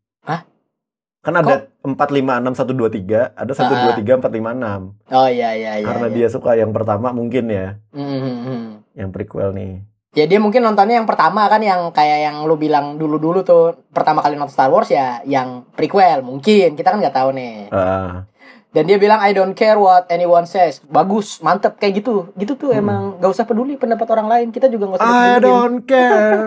[1.28, 3.92] Kan ada 4 5 6 1 2 3, ada 1 Ah.
[3.92, 5.12] 2 3 4 5 6.
[5.12, 5.84] Oh iya iya iya.
[5.84, 6.14] Karena iya.
[6.16, 8.64] dia suka yang pertama mungkin ya, Hmm, hmm, hmm.
[8.96, 9.84] yang prequel nih.
[10.16, 14.24] Ya dia mungkin nontonnya yang pertama kan yang kayak yang lu bilang dulu-dulu tuh pertama
[14.24, 17.68] kali nonton Star Wars ya yang prequel mungkin kita kan nggak tahu nih.
[17.68, 18.24] Ah.
[18.72, 20.80] Dan dia bilang I don't care what anyone says.
[20.80, 22.32] Bagus, mantep kayak gitu.
[22.40, 24.48] Gitu tuh emang gak usah peduli pendapat orang lain.
[24.48, 25.44] Kita juga gak usah I peduli.
[25.44, 26.40] don't care.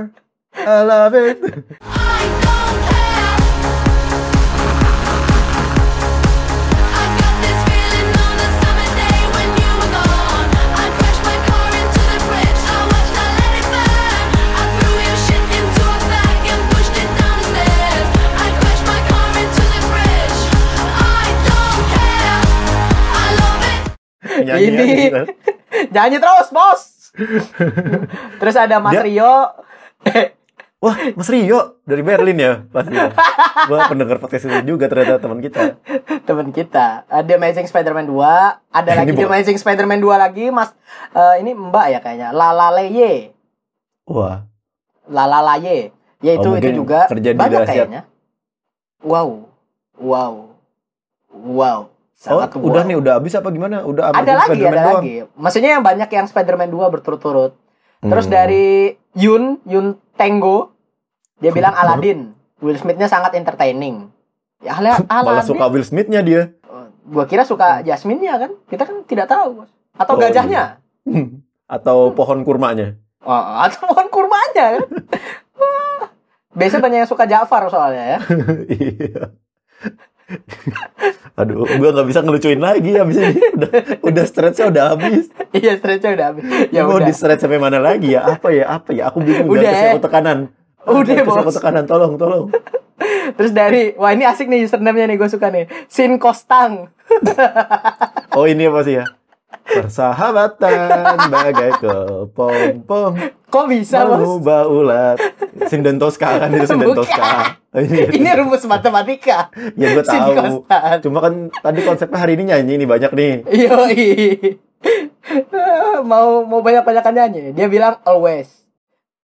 [0.58, 1.38] I love it.
[24.44, 24.86] Nyanyi Ini.
[25.06, 25.22] kita.
[25.94, 26.82] Nyanyi terus, bos.
[28.40, 29.36] Terus ada Mas Dia- Rio.
[30.82, 32.98] Wah, Mas Rio dari Berlin ya pasti.
[33.68, 35.78] Wah, pendengar podcast ini juga ternyata teman kita.
[36.24, 37.06] teman kita.
[37.06, 38.18] Ada Amazing Spider-Man 2,
[38.72, 40.74] ada lagi The Amazing Spider-Man 2 lagi, Mas.
[41.12, 42.30] eh, ini Mbak ya kayaknya.
[42.32, 43.30] Lalaleye.
[44.08, 44.42] Wah,
[45.06, 45.94] Lalalaye.
[46.18, 47.70] Ya itu Oh, itu juga kerja di banyak dahsyat.
[47.78, 48.02] kayaknya.
[49.02, 49.46] Wow.
[49.94, 50.34] Wow.
[51.32, 51.91] Wow.
[52.24, 53.82] Oh udah nih udah habis apa gimana?
[53.82, 55.02] Udah Ada lagi, ada doang?
[55.02, 55.16] lagi.
[55.34, 57.58] Maksudnya yang banyak yang Spider-Man 2 berturut-turut.
[58.00, 58.34] Terus Hmm.
[58.34, 58.68] dari
[59.14, 60.74] Yun, Yun Tango,
[61.38, 62.34] dia bilang Aladdin.
[62.58, 64.14] Will Smith-nya sangat entertaining.
[64.60, 65.50] Ya Ala- malah Aladdin.
[65.50, 66.54] suka Will Smith-nya dia.
[67.02, 68.52] Gua kira suka Jasmine-nya kan.
[68.66, 69.72] Kita kan tidak tahu, Bos.
[69.94, 70.78] Atau Oh, gajahnya.
[71.68, 73.02] Atau pohon kurmanya.
[73.22, 74.84] Oh, atau pohon kurmanya kan.
[76.52, 78.20] Biasanya banyak yang suka Jafar soalnya ya.
[78.68, 79.24] Iya.
[81.40, 83.42] Aduh, gua nggak bisa ngelucuin lagi abis ini.
[83.56, 83.72] Udah,
[84.04, 85.26] udah stretchnya udah habis.
[85.58, 86.44] iya, stretch-nya udah habis.
[86.70, 87.08] Ya mau udah.
[87.08, 88.28] di stretch sampai mana lagi ya?
[88.28, 88.66] Apa ya?
[88.68, 89.10] Apa ya?
[89.10, 89.48] Aku bingung.
[89.48, 89.90] Udah, ya.
[89.96, 90.40] aku tekanan.
[90.82, 91.58] Udah, Garis aku Bos.
[91.62, 91.84] tekanan.
[91.86, 92.50] Tolong, tolong.
[93.38, 95.70] Terus dari, wah ini asik nih username-nya nih, gue suka nih.
[95.86, 96.90] Sin Kostang.
[98.34, 99.06] Oh ini apa sih ya?
[99.62, 103.14] Persahabatan bagai kepompong
[103.48, 104.16] Kok bisa, Bos?
[104.16, 105.18] mengubah ulat.
[105.68, 106.96] Sinden Tosca kan itu Sinden.
[106.96, 107.60] Tosca.
[108.12, 109.52] Ini rumus matematika.
[109.76, 110.64] ya gue tahu.
[111.04, 113.34] Cuma kan tadi konsepnya hari ini nyanyi nih banyak nih.
[113.68, 114.00] Yoi.
[116.04, 117.44] mau mau banyak-banyakan nyanyi.
[117.52, 118.48] Dia bilang always.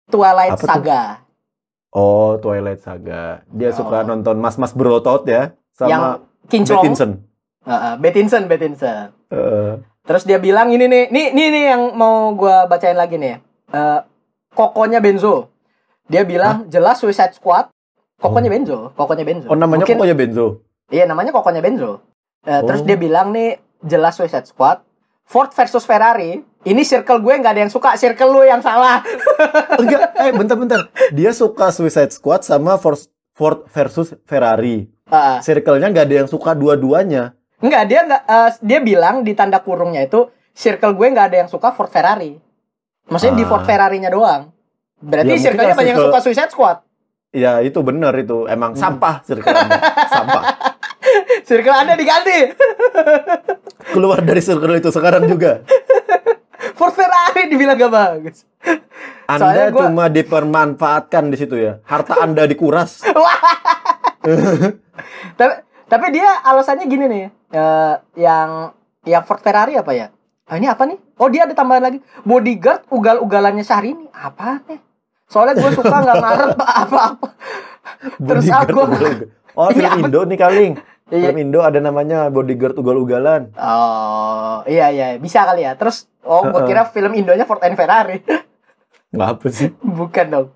[0.06, 0.68] Twilight Apa tuh?
[0.68, 1.02] Saga.
[1.90, 3.44] Oh Twilight Saga.
[3.48, 3.76] Dia Oh.
[3.76, 6.08] suka nonton mas-mas berotot ya yang sama
[6.48, 6.80] kinclong.
[6.80, 7.10] Pattinson.
[7.64, 9.08] Heeh, Bettinson, Bettinson.
[9.30, 9.72] Eh,
[10.04, 13.40] Terus dia bilang ini nih, nih nih nih yang mau gua bacain lagi nih.
[13.70, 14.00] Eh
[14.52, 15.48] kokonya Benzo.
[16.04, 17.72] Dia bilang jelas Suicide Squad.
[18.14, 19.48] Kokonya Benzo, kokonya Benzo.
[19.48, 20.46] oh namanya Mungkin- pokoknya Benzo.
[20.86, 22.00] Iya, namanya kokonya Benzo.
[22.42, 22.86] Eh, Terus Oh.
[22.86, 24.84] dia bilang nih jelas Suicide Squad.
[25.24, 26.36] Ford versus Ferrari.
[26.62, 29.00] Ini circle gue nggak ada yang suka, circle lu yang salah.
[29.80, 30.80] Enggak, eh bentar-bentar.
[31.10, 33.00] Dia suka Suicide Squad sama Ford
[33.32, 34.84] Ford versus Ferrari.
[35.04, 35.36] Heeh.
[35.42, 37.32] Circle-nya nggak ada yang suka dua-duanya.
[37.64, 41.48] Enggak, dia enggak eh, dia bilang di tanda kurungnya itu circle gue nggak ada yang
[41.48, 42.36] suka Ford Ferrari.
[43.04, 43.48] Maksudnya di Ah.
[43.48, 44.52] Ford Ferrarinya doang.
[44.98, 46.78] Berarti Ya, circle-nya banyak yang circle- suka Suicide Squad.
[47.30, 48.44] Ya itu bener itu.
[48.46, 49.80] Emang sampah circle-nya.
[50.06, 50.42] sampah.
[51.44, 52.52] Circle Anda diganti.
[53.86, 55.60] Keluar dari circle itu sekarang juga.
[56.72, 58.48] Ford Ferrari dibilang gak bagus.
[59.26, 61.78] Soalnya Anda gua- cuma dipermanfaatkan di situ ya.
[61.82, 63.04] Harta Anda dikuras.
[65.34, 65.52] tapi
[65.94, 67.24] tapi dia alasannya gini nih.
[67.54, 68.74] eh, yang
[69.06, 70.10] yang Ford Ferrari apa ya?
[70.44, 70.98] Ah, ini apa nih?
[71.16, 71.98] Oh dia ada tambahan lagi.
[72.26, 74.10] Bodyguard ugal-ugalannya Syahrini.
[74.12, 74.80] Apa nih?
[75.24, 76.50] Soalnya gue suka nggak ngarep
[76.84, 77.28] apa-apa.
[78.20, 78.80] Terus aku.
[79.56, 80.00] Oh, film apa?
[80.04, 80.74] Indo nih Kaling.
[81.08, 81.30] Iya.
[81.30, 83.56] Film Indo ada namanya Bodyguard Ugal-Ugalan.
[83.56, 85.76] Oh iya iya bisa kali ya.
[85.76, 88.20] Terus oh gue kira film Indonya Ford and Ferrari.
[89.14, 89.68] Nggak apa sih?
[89.80, 90.46] Bukan dong.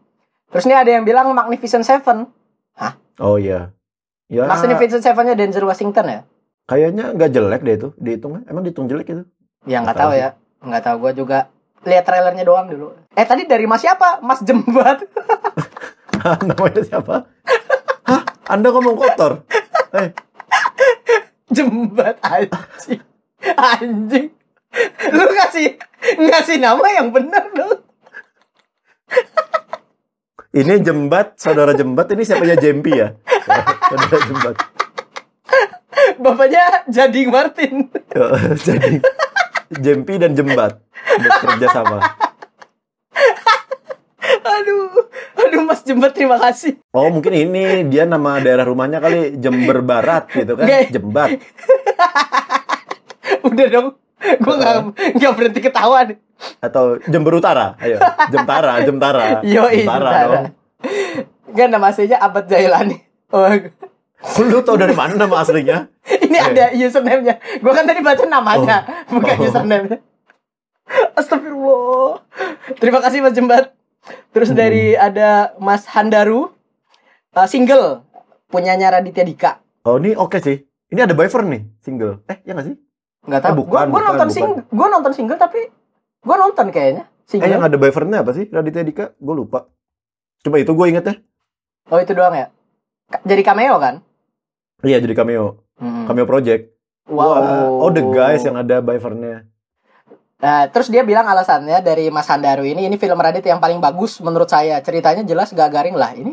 [0.53, 2.29] Terus ini ada yang bilang Magnificent Seven.
[3.19, 3.75] Oh iya.
[4.29, 6.21] Ya, Magnificent Seven-nya Denzel Washington ya?
[6.69, 8.45] kayaknya nggak jelek deh itu dihitungnya.
[8.45, 9.25] Emang dihitung jelek itu?
[9.65, 10.29] Ya nggak Nggak tahu ya.
[10.61, 11.39] Nggak tahu gue juga
[11.89, 12.93] lihat trailernya doang dulu.
[13.17, 14.21] Eh tadi dari Mas siapa?
[14.21, 15.01] Mas Jembat.
[16.49, 17.25] namanya siapa?
[18.05, 18.23] Hah?
[18.53, 19.49] Anda ngomong kotor?
[19.97, 20.13] Eh,
[21.49, 23.01] Jembat anjing.
[23.57, 24.29] Anjing.
[25.17, 25.81] Lu kasih
[26.21, 27.81] ngasih nama yang benar dong.
[30.59, 32.11] Ini Jembat, saudara Jembat.
[32.11, 33.15] Ini siapanya Jempi ya?
[33.89, 34.57] saudara Jembat.
[36.19, 37.87] Bapaknya Jadi Martin.
[38.67, 38.99] Jadi
[39.79, 40.81] Jempi dan Jembat
[41.19, 42.01] bekerja sama.
[44.43, 44.91] Aduh.
[45.39, 46.81] Aduh Mas Jembat terima kasih.
[46.91, 50.67] Oh mungkin ini dia nama daerah rumahnya kali Jember Barat gitu kan?
[50.67, 50.91] Nggak.
[50.91, 51.31] Jembat.
[53.47, 53.89] Udah dong.
[54.19, 54.75] Gue nggak
[55.15, 56.19] nggak berhenti ketawa nih.
[56.59, 57.75] Atau Jember Utara.
[57.79, 59.23] Ayo, Jemtara, Jemtara.
[59.47, 60.45] Yo Jemtara dong.
[61.51, 62.97] Kan nama aslinya Abad Jailani.
[63.29, 63.45] Oh,
[64.41, 65.87] Lu tau dari mana nama aslinya?
[66.25, 67.39] ini ada username-nya.
[67.57, 69.47] Gue kan tadi baca namanya, bukan Oh.
[69.47, 69.99] username-nya.
[71.15, 72.23] Astagfirullah.
[72.77, 73.75] Terima kasih Mas Jembat.
[74.31, 74.59] Terus Hmm.
[74.59, 76.49] dari ada Mas Handaru
[77.35, 78.03] uh, single
[78.47, 79.51] punyanya Raditya Dika.
[79.85, 80.65] Oh ini oke sih.
[80.89, 82.25] Ini ada Byver nih single.
[82.25, 82.77] Eh ya nggak sih?
[83.23, 83.55] Nggak Eh, tahu.
[83.61, 84.31] bukan, gua, gua bukan, nonton bukan.
[84.33, 85.61] single, gua nonton single tapi
[86.23, 87.05] gua nonton kayaknya.
[87.29, 87.69] Eh yang Single.
[87.69, 88.49] ada Byvernya apa sih?
[88.49, 89.13] Raditya Dika?
[89.21, 89.69] Gue lupa.
[90.41, 91.15] Coba itu gue inget ya.
[91.93, 92.49] Oh itu doang ya.
[93.21, 94.01] Jadi cameo kan?
[94.81, 95.61] Iya jadi cameo.
[95.77, 96.09] Hmm.
[96.09, 96.73] Cameo project.
[97.05, 97.37] Wow.
[97.37, 99.45] Wah, Oh the guys yang ada Byvernya.
[100.39, 104.23] Nah, terus dia bilang alasannya dari Mas Handaru ini ini film Radit yang paling bagus
[104.25, 104.79] menurut saya.
[104.81, 106.15] Ceritanya jelas gak garing lah.
[106.15, 106.33] Ini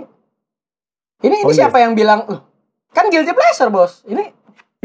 [1.25, 1.67] ini ini Oh, iya.
[1.67, 2.45] siapa yang bilang "Loh,
[2.93, 4.05] kan guilty pleasure, Bos.
[4.05, 4.31] Ini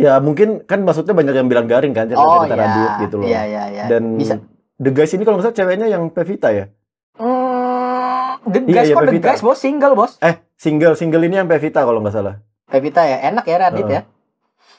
[0.01, 2.62] Ya mungkin kan maksudnya banyak yang bilang garing kan cerita, oh cerita iya.
[2.64, 3.26] Radit gitu loh.
[3.28, 3.84] Iya iya iya.
[3.92, 4.40] Dan bisa
[4.81, 6.72] The Guys ini kalau nggak salah ceweknya yang Pevita ya?
[7.14, 9.26] Hmm, The Iya, Guys iya, kok The Pevita.
[9.28, 10.12] Guys, Bos, single, Bos.
[10.18, 12.41] Eh, single single ini yang Pevita kalau nggak salah.
[12.64, 13.95] Pevita ya, enak ya Radit Heeh.
[13.95, 14.03] ya.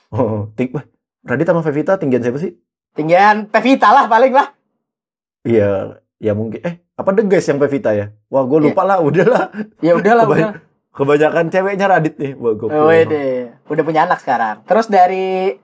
[0.10, 0.74] Oh, ting
[1.22, 2.58] Radit sama Pevita tinggian siapa sih?
[2.92, 4.58] Tinggian Pevita lah paling lah.
[5.42, 6.60] Iya, ya mungkin.
[6.62, 8.10] Eh, apa The Guys yang Pevita ya?
[8.28, 8.66] Wah, gue Iya.
[8.74, 9.54] lupa lah, udahlah.
[9.80, 10.52] Ya udahlah Kebay- udah.
[10.92, 12.34] Kebanyakan ceweknya Radit nih.
[12.36, 12.68] Wah, gue.
[12.68, 13.54] Oh, deh.
[13.66, 14.66] Udah punya anak sekarang.
[14.66, 15.56] Terus dari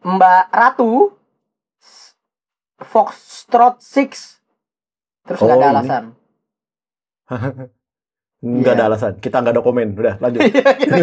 [0.00, 1.14] Mbak Ratu
[2.84, 4.40] Foxtrot 6
[5.24, 5.72] Terus nggak Oh, ada ini.
[5.72, 6.04] alasan.
[8.44, 8.76] Nggak Iya.
[8.76, 9.12] ada alasan.
[9.18, 9.88] Kita nggak ada komen.
[9.94, 10.40] Udah, lanjut.
[10.44, 10.96] Iya, gitu.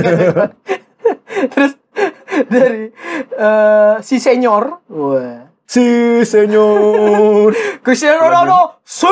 [1.49, 1.71] Terus
[2.47, 2.93] dari
[3.33, 5.83] eh, si senior, wah, si
[6.23, 7.49] senyor.
[7.83, 9.09] Cristiano Ronaldo, su.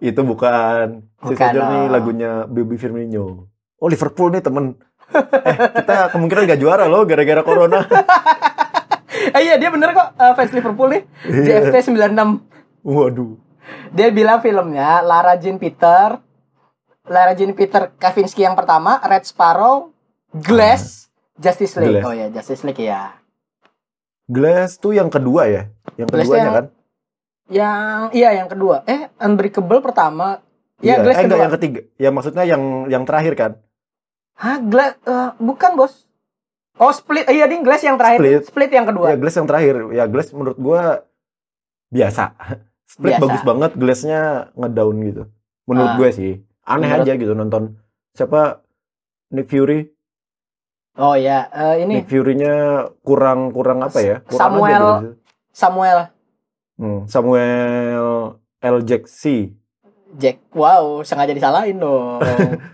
[0.00, 1.06] Itu bukan.
[1.22, 1.88] Si Bukan, senyor nih oh.
[1.88, 3.46] lagunya Baby Firmino.
[3.78, 4.74] Oh, Liverpool nih temen.
[5.14, 7.86] eh, kita kemungkinan nggak juara loh gara-gara corona.
[9.26, 11.02] Eh, iya dia bener kok eh, fans Liverpool nih.
[11.24, 11.70] Iya.
[11.70, 12.44] JFT 96.
[12.82, 13.40] Waduh.
[13.90, 16.20] Dia bilang filmnya Lara Jean Peter,
[17.04, 19.94] Lara Jean Peter Kavinsky yang pertama, Red Sparrow,
[20.30, 21.98] Glass, Justice League.
[21.98, 22.04] Glass.
[22.04, 23.16] Oh ya, Justice League ya.
[24.24, 25.62] Glass tuh yang kedua ya?
[25.94, 26.66] Yang Glass keduanya yang- kan?
[27.44, 28.76] Yang iya yang kedua.
[28.84, 30.40] Eh, Unbreakable pertama.
[30.80, 31.02] Ya, Iya.
[31.02, 31.44] Glass eh, enggak, kedua.
[31.44, 31.80] yang ketiga.
[31.96, 33.52] Ya maksudnya yang yang terakhir kan?
[34.34, 36.08] Hah, Glass eh, bukan, Bos.
[36.74, 37.26] Oh, Split.
[37.26, 38.18] Iya, ding Glass yang terakhir.
[38.18, 38.42] Split.
[38.46, 39.06] Split, yang kedua.
[39.08, 39.74] Ya Glass yang terakhir.
[39.90, 41.06] Ya Glass menurut gua
[41.88, 42.34] biasa.
[42.94, 43.22] Split Biasa.
[43.22, 44.20] bagus banget, Glassnya
[44.54, 45.22] ngedown gitu.
[45.64, 45.96] Menurut Ah.
[45.96, 46.32] gue sih.
[46.62, 47.62] Aneh Menurut- aja gitu nonton.
[48.12, 48.62] Siapa
[49.30, 49.90] Nick Fury?
[50.94, 52.54] Oh ya, eh, ini Nick Fury-nya
[53.02, 54.22] kurang kurang apa ya?
[54.22, 54.70] Kurang Samuel.
[54.70, 55.10] aja gitu.
[55.50, 55.98] Samuel
[56.74, 58.06] Hmm, Samuel
[58.60, 58.76] L.
[58.82, 59.54] Jackson.
[60.14, 60.38] Jack.
[60.50, 62.22] Wow, sengaja disalahin dong.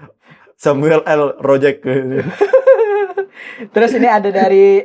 [0.61, 1.37] Samuel L.
[1.39, 1.81] Rojek.
[3.71, 4.83] Terus ini ada dari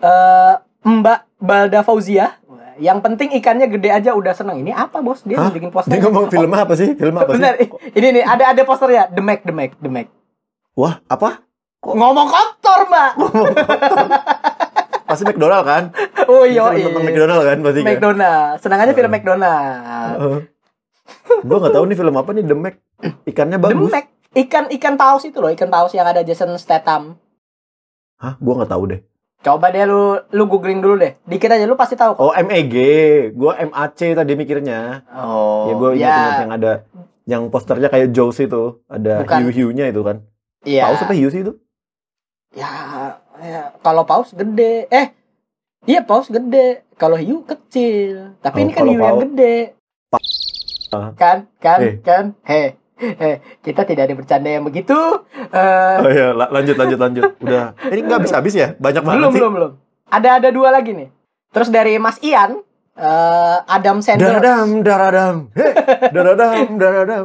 [0.00, 0.54] eh,
[0.84, 2.36] Mbak Balda Fauzia.
[2.74, 4.58] Yang penting ikannya gede aja udah seneng.
[4.58, 5.22] Ini apa bos?
[5.22, 5.54] Dia Hah?
[5.54, 5.94] bikin poster.
[5.94, 6.90] Dia ngomong film apa sih?
[6.98, 7.38] Film apa sih?
[7.38, 7.54] Bener.
[7.94, 9.14] Ini nih ada ada posternya.
[9.14, 10.10] The Mac, The Mac, The Mac.
[10.74, 11.46] Wah, apa?
[11.86, 13.12] Ngomong kotor mbak.
[15.04, 15.82] Pasti McDonald kan?
[16.26, 16.72] Oh iya.
[16.72, 17.88] film tentang McDonald kan pasti kan?
[17.92, 18.46] McDonald.
[18.58, 19.10] Senang aja film.
[19.12, 20.16] McDonald.
[21.44, 22.74] gue gak tahu nih film apa nih The Mac.
[23.28, 23.92] Ikannya The bagus.
[23.92, 24.06] Mac.
[24.34, 27.22] Ikan ikan paus itu loh, ikan paus yang ada Jason Statham.
[28.24, 28.34] Hah?
[28.40, 29.00] Gue gak tahu deh.
[29.38, 31.20] Coba deh lu lu googling dulu deh.
[31.22, 32.22] Dikit aja lu pasti tahu kok.
[32.22, 32.74] Oh MEG.
[33.30, 35.04] Gue MAC tadi mikirnya.
[35.12, 35.68] Oh.
[35.68, 36.72] ya gue ingat yang ada
[37.24, 38.80] yang posternya kayak Jaws itu.
[38.88, 40.24] Ada hiu-hiunya itu kan.
[40.64, 40.88] Iya.
[40.88, 41.52] Paus apa hiu sih itu?
[42.54, 42.70] Ya,
[43.36, 44.88] ya, kalau paus gede.
[44.88, 45.12] Eh,
[45.84, 46.86] iya paus gede.
[46.94, 48.38] Kalau hiu kecil.
[48.40, 49.56] Tapi Oh, ini kan hiu yang paus- gede.
[50.88, 51.10] Ah.
[51.12, 51.94] Kan, kan, Eh.
[52.00, 52.24] kan.
[52.40, 54.94] Heh, heh, kita tidak ada bercanda yang begitu.
[55.50, 57.24] Eh, Oh iya, la- lanjut lanjut lanjut.
[57.44, 57.74] Udah.
[57.84, 58.68] Ini nggak habis-habis ya?
[58.76, 59.40] Banyak banget belum, sih.
[59.40, 59.72] belum, belum.
[60.06, 61.08] Ada ada dua lagi nih.
[61.50, 62.62] Terus dari Mas Ian,
[62.94, 64.38] eh, Adam Sandler.
[64.38, 65.36] Daradam, daradam.
[65.52, 65.72] Hei,
[66.10, 67.24] daradam, daradam.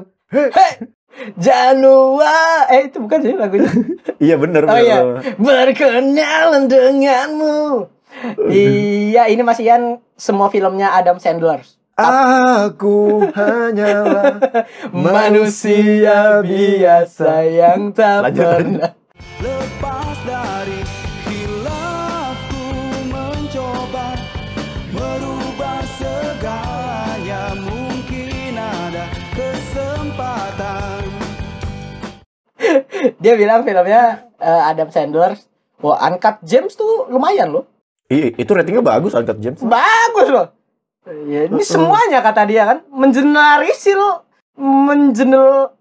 [1.36, 2.36] Janua.
[2.70, 3.70] Eh, itu bukan sih lagunya.
[4.20, 4.68] Iya bener.
[4.68, 4.84] Oh bener.
[4.84, 5.00] iya.
[5.40, 7.88] Berkenalan denganmu.
[8.52, 11.64] iya, ini Mas Ian semua filmnya Adam Sandler.
[12.00, 14.40] Aku hanyalah
[14.96, 18.92] Manusia biasa yang tak Lanjut, pernah.
[19.44, 20.80] Lepas dari
[21.28, 22.68] hilafku
[23.12, 24.16] mencoba
[24.96, 29.04] merubah segalanya mungkin ada
[29.36, 31.04] kesempatan
[33.20, 35.36] Dia bilang filmnya eh, Adam Sandler.
[35.84, 37.68] Wah, Uncut James tuh lumayan loh.
[38.08, 39.60] Ih, itu ratingnya bagus Uncut James.
[39.64, 40.59] Bagus loh.
[41.10, 42.78] Ya, ini semuanya kata dia kan.
[42.94, 44.02] Menjenelarisil
[44.60, 45.74] menjenel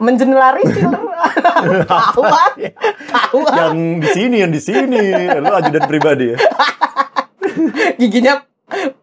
[0.00, 0.90] menjenelarisil
[1.90, 2.52] tahuan
[3.12, 5.02] tahuan Yang di sini, yang di sini.
[5.38, 6.38] Lu ajudan pribadi ya.
[8.00, 8.42] giginya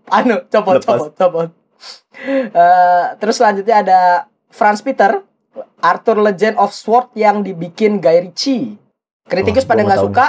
[0.09, 0.99] anu copot Lepas.
[0.99, 1.49] copot copot.
[2.27, 3.99] Eh, terus selanjutnya ada
[4.51, 5.23] Franz Peter
[5.79, 8.75] Arthur Legend of Sword yang dibikin Guy Ritchie.
[9.29, 10.25] Kritikus Oh, pada nggak suka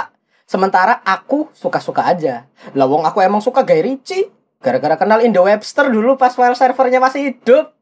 [0.47, 2.47] sementara aku suka-suka aja.
[2.77, 4.31] Lah wong aku emang suka Guy Ritchie
[4.61, 7.73] Gara-gara kenal Indo Webster dulu pas file servernya masih hidup.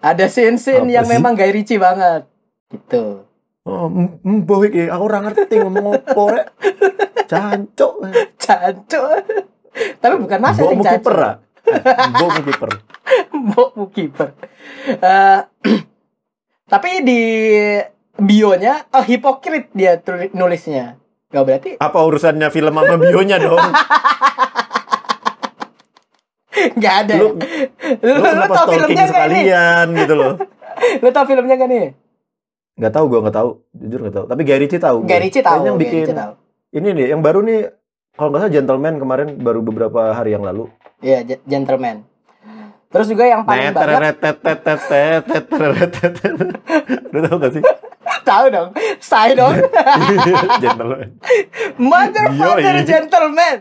[0.00, 1.12] Ada scene-scene yang sih?
[1.14, 2.26] memang Guy Ritchie banget.
[2.72, 3.28] Gitu.
[3.64, 3.88] Oh,
[4.20, 6.52] mbah iki aku ora ngerti ngomong opo rek.
[7.24, 8.04] Cancuk.
[8.36, 9.08] Cancuk.
[10.04, 11.16] Tapi bukan Mas yang mu kiper.
[11.16, 11.34] ah?
[12.12, 12.70] Mbok mu kiper.
[13.48, 14.28] Mbok mu kiper.
[14.86, 15.40] Eh,
[16.72, 17.20] tapi di
[18.14, 19.98] bionya oh hipokrit dia
[20.36, 21.00] nulisnya.
[21.34, 23.58] Gak berarti Apa urusannya film sama bionya dong?
[26.82, 27.14] Gak ada.
[27.18, 27.26] Lu,
[28.02, 30.00] lu, lu, lu tau filmnya gak sekalian ini?
[30.04, 30.32] gitu loh.
[31.02, 31.86] lu tau filmnya gak nih?
[32.74, 33.50] Gak tau, gue gak tau.
[33.74, 34.24] Jujur gak tau.
[34.26, 35.02] Tapi Gary Ritchie tau.
[35.06, 35.62] Gary Ritchie tau.
[35.62, 36.04] Yang bikin
[36.74, 37.70] ini nih, yang baru nih,
[38.18, 40.66] kalau gak salah Gentleman kemarin baru beberapa hari yang lalu.
[40.98, 42.02] Iya, yeah, Gentleman.
[42.94, 44.14] Terus juga yang paling banget.
[47.10, 47.62] Lu tau gak sih?
[48.22, 48.68] Tahu dong.
[49.02, 49.54] Saya dong.
[50.62, 51.08] Gentleman.
[51.74, 53.56] Motherfucker gentleman.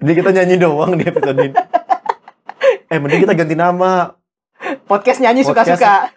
[0.00, 1.52] Ini kita nyanyi doang di episode ini.
[2.86, 4.14] Eh, mending kita ganti nama.
[4.86, 6.10] Podcast nyanyi suka-suka.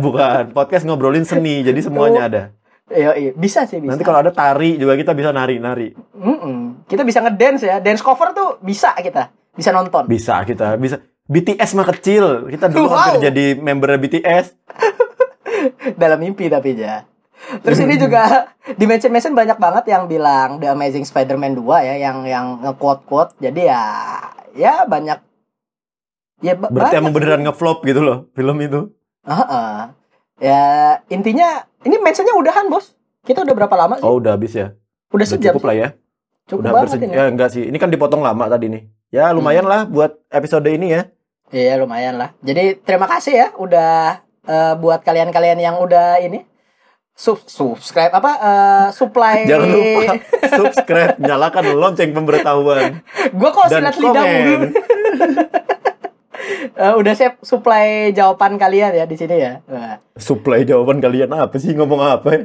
[0.00, 1.60] Bukan, podcast ngobrolin seni.
[1.60, 2.42] Jadi semuanya ada.
[2.84, 3.96] Iya, iya, bisa sih bisa.
[3.96, 5.96] Nanti kalau ada tari juga kita bisa nari-nari.
[6.12, 6.84] Mm-mm.
[6.84, 10.04] kita bisa ngedance ya, dance cover tuh bisa kita, bisa nonton.
[10.04, 11.00] Bisa kita, bisa.
[11.24, 12.52] BTS mah kecil.
[12.52, 13.16] Kita dulu Wow.
[13.16, 14.52] hampir jadi member BTS.
[16.00, 17.08] Dalam mimpi tapi ya.
[17.60, 18.22] Terus ini juga
[18.80, 23.02] di mention mention banyak banget yang bilang The Amazing Spider-Man 2 ya, yang yang nge-quote
[23.04, 23.32] quote.
[23.38, 23.82] Jadi ya,
[24.52, 25.18] ya banyak.
[26.40, 28.90] Ya ba- Berarti emang beneran ngevlop gitu loh film itu.
[29.22, 29.72] Heeh.
[30.38, 30.62] Ya
[31.08, 32.96] intinya ini mentionnya udahan bos.
[33.22, 34.04] Kita udah berapa lama sih?
[34.04, 34.74] Oh, udah habis ya.
[35.08, 35.52] udah Udah sejam.
[35.54, 35.88] cukup lah ya.
[36.44, 37.14] Cukup udah banget ini.
[37.14, 37.64] Ya enggak sih.
[37.64, 38.82] Ini kan dipotong lama tadi nih.
[39.08, 41.02] Ya lumayan lah buat episode ini ya.
[41.48, 42.34] Iya lumayan lah.
[42.42, 46.44] Jadi terima kasih ya udah eh, buat kalian-kalian yang udah ini
[47.14, 49.46] sub subscribe apa eh, supply.
[49.46, 50.02] Jangan lupa
[50.50, 54.56] subscribe, nyalakan lonceng pemberitahuan Gue kok silat lidah mulu.
[56.74, 59.64] Eh, udah siap supply jawaban kalian ya di sini ya.
[60.12, 62.28] Supply jawaban kalian apa sih ngomong apa?
[62.28, 62.40] ya?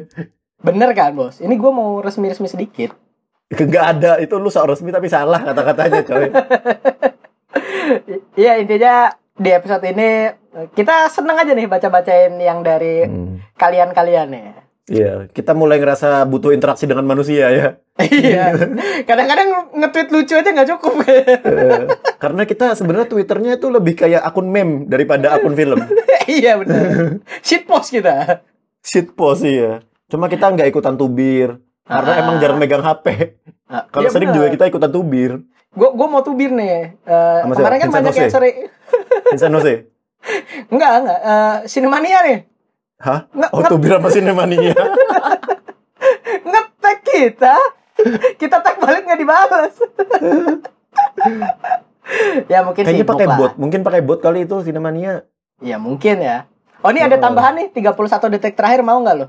[0.60, 1.42] bener kan bos?
[1.42, 2.96] Ini gue mau resmi-resmi sedikit.
[3.50, 6.26] Enggak ada, itu lu sok resmi tapi salah kata-katanya coy.
[8.08, 8.94] I- Iya intinya
[9.34, 10.32] di episode ini
[10.70, 13.38] kita seneng aja nih baca-bacain yang dari Hmm.
[13.56, 14.54] kalian-kalian ya.
[14.90, 17.68] Iya, kita mulai ngerasa butuh interaksi dengan manusia ya.
[18.02, 18.56] Iya.
[19.04, 20.94] Kadang-kadang nge-tweet lucu aja nggak cukup.
[21.06, 21.86] Eh,
[22.18, 25.78] Karena kita sebenarnya Twitternya itu lebih kayak akun meme daripada akun film.
[26.28, 27.22] iya benar.
[27.40, 28.42] Shit post kita.
[28.82, 29.84] Shit post ya.
[30.08, 31.62] Cuma kita nggak ikutan tubir.
[31.84, 32.22] Karena Ah.
[32.24, 33.38] emang jarang megang HP.
[33.94, 34.38] Kalau Iya, sering bener.
[34.42, 35.32] juga kita ikutan tubir.
[35.70, 36.98] Gue gue mau tubir nih.
[37.00, 37.54] Siapa?
[37.54, 38.34] kemarin kan Vincent banyak yang Jose?
[38.34, 38.56] sering.
[39.36, 39.74] San Jose.
[40.68, 41.20] Enggak enggak.
[41.22, 42.40] Eh, Sinemania nih.
[43.00, 43.20] Hah?
[43.32, 44.74] Nggak- Oh, nggak- tubir apa Sinemania?
[46.46, 47.56] Nge-tag kita.
[48.36, 49.74] Kita tag balik nggak dibalas.
[52.52, 53.54] ya mungkin Kayaknya pakai bot.
[53.56, 55.24] Mungkin pakai bot kali itu Sinemania.
[55.60, 56.48] Ya mungkin ya.
[56.80, 57.22] Oh ini ada Oh.
[57.22, 57.96] tambahan nih 31
[58.30, 59.28] detik terakhir mau nggak lo?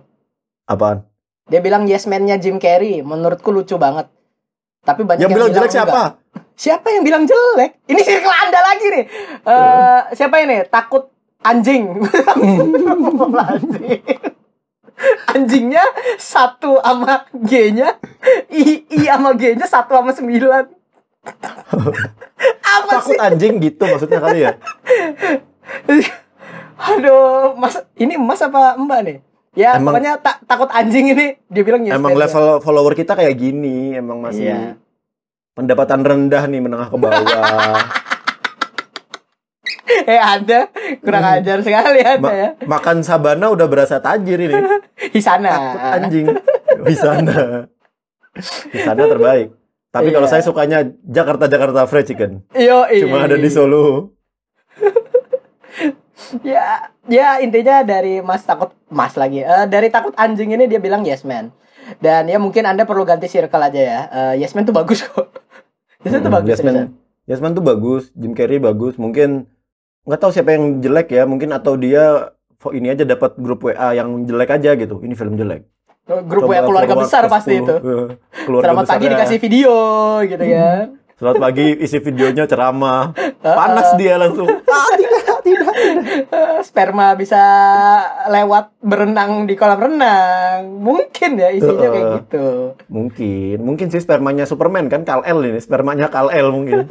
[0.64, 1.02] Apaan?
[1.46, 3.02] Dia bilang yes man-nya Jim Carrey.
[3.02, 4.06] Menurutku lucu banget.
[4.80, 6.16] Tapi banyak Yang bilang jelek siapa?
[6.60, 7.80] Siapa yang bilang jelek?
[7.88, 9.04] Ini circle Anda lagi nih.
[9.40, 10.60] Eh siapa ini?
[10.68, 11.08] Takut
[11.40, 12.04] anjing.
[13.32, 14.04] Anjing.
[15.32, 15.80] Anjingnya
[16.20, 17.96] satu sama G-nya,
[18.52, 20.68] I, I sama G-nya satu sama sembilan.
[22.60, 23.16] Apa Takut sih?
[23.16, 24.52] anjing gitu maksudnya kali ya.
[26.92, 29.16] Aduh, mas, ini mas apa mbak nih?
[29.52, 31.40] Ya, Emang- pokoknya tak takut anjing ini.
[31.48, 34.60] Dia bilang yes Emang level follower kita kayak gini, emang masih Iya.
[35.60, 37.20] Pendapatan rendah nih menengah ke bawah.
[40.00, 40.70] Eh, Anda
[41.02, 42.48] kurang ajar sekali Anda Ma- ya.
[42.64, 44.54] makan sabana udah berasa tajir ini.
[45.14, 45.50] Hisana.
[45.50, 46.26] Takut anjing.
[46.80, 47.38] Di sana.
[48.70, 49.52] Di sana terbaik.
[49.90, 50.32] Tapi kalau Iya.
[50.32, 52.46] saya sukanya Jakarta Jakarta Fried Chicken.
[52.54, 54.14] Yo, Cuma ada di Solo.
[56.40, 59.42] Ya, ya intinya dari Mas takut Mas lagi.
[59.42, 61.50] Eh, dari takut anjing ini dia bilang yes man.
[61.98, 64.00] Dan ya mungkin Anda perlu ganti circle aja ya.
[64.08, 65.26] Eh, yes man tuh bagus kok.
[66.00, 66.48] Yes man tuh Hmm, bagus.
[66.50, 66.88] Yasmin, seriusan.
[67.28, 68.94] Yasmin tuh bagus, Jim Carrey bagus.
[68.96, 69.44] Mungkin
[70.08, 71.28] nggak tahu siapa yang jelek ya.
[71.28, 72.32] Mungkin atau dia
[72.72, 75.00] ini aja dapat grup WA yang jelek aja gitu.
[75.00, 75.68] Ini film jelek.
[76.08, 77.62] Grup Coba WA keluarga besar pasti 10.
[77.62, 77.74] itu.
[78.48, 79.12] Keluarga Selamat pagi besarnya.
[79.14, 79.74] dikasih video
[80.26, 80.84] gitu kan.
[81.20, 83.02] Selamat pagi isi videonya ceramah.
[83.60, 84.48] Panas dia langsung.
[84.48, 84.88] Ah,
[85.42, 86.62] tidak, tidak.
[86.62, 87.40] Sperma bisa
[88.26, 90.80] lewat berenang di kolam renang.
[90.80, 92.16] Mungkin ya isinya kayak Heeh.
[92.24, 92.46] gitu.
[92.88, 96.86] Mungkin, mungkin sih spermanya Superman kan Kal-El ini, spermanya Kal-El mungkin.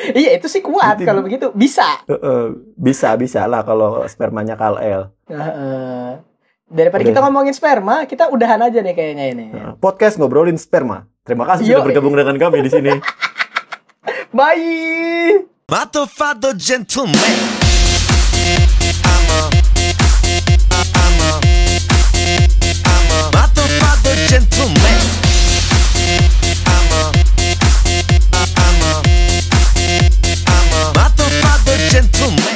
[0.00, 1.06] Iya, itu sih kuat Mungkin.
[1.06, 1.46] kalau begitu.
[1.52, 1.84] Bisa.
[2.08, 5.12] Heeh, bisa bisa lah kalau spermanya Kal-El.
[5.28, 6.24] Heeh.
[6.70, 7.10] Daripada Udah.
[7.12, 9.46] kita ngomongin sperma, kita udahan aja nih kayaknya ini.
[9.76, 11.04] Podcast ngobrolin sperma.
[11.20, 11.70] Terima kasih Yo.
[11.78, 12.96] sudah bergabung dengan kami di sini.
[14.36, 15.44] Bye.
[15.68, 17.59] Fatto gentleman
[31.90, 32.49] gentleman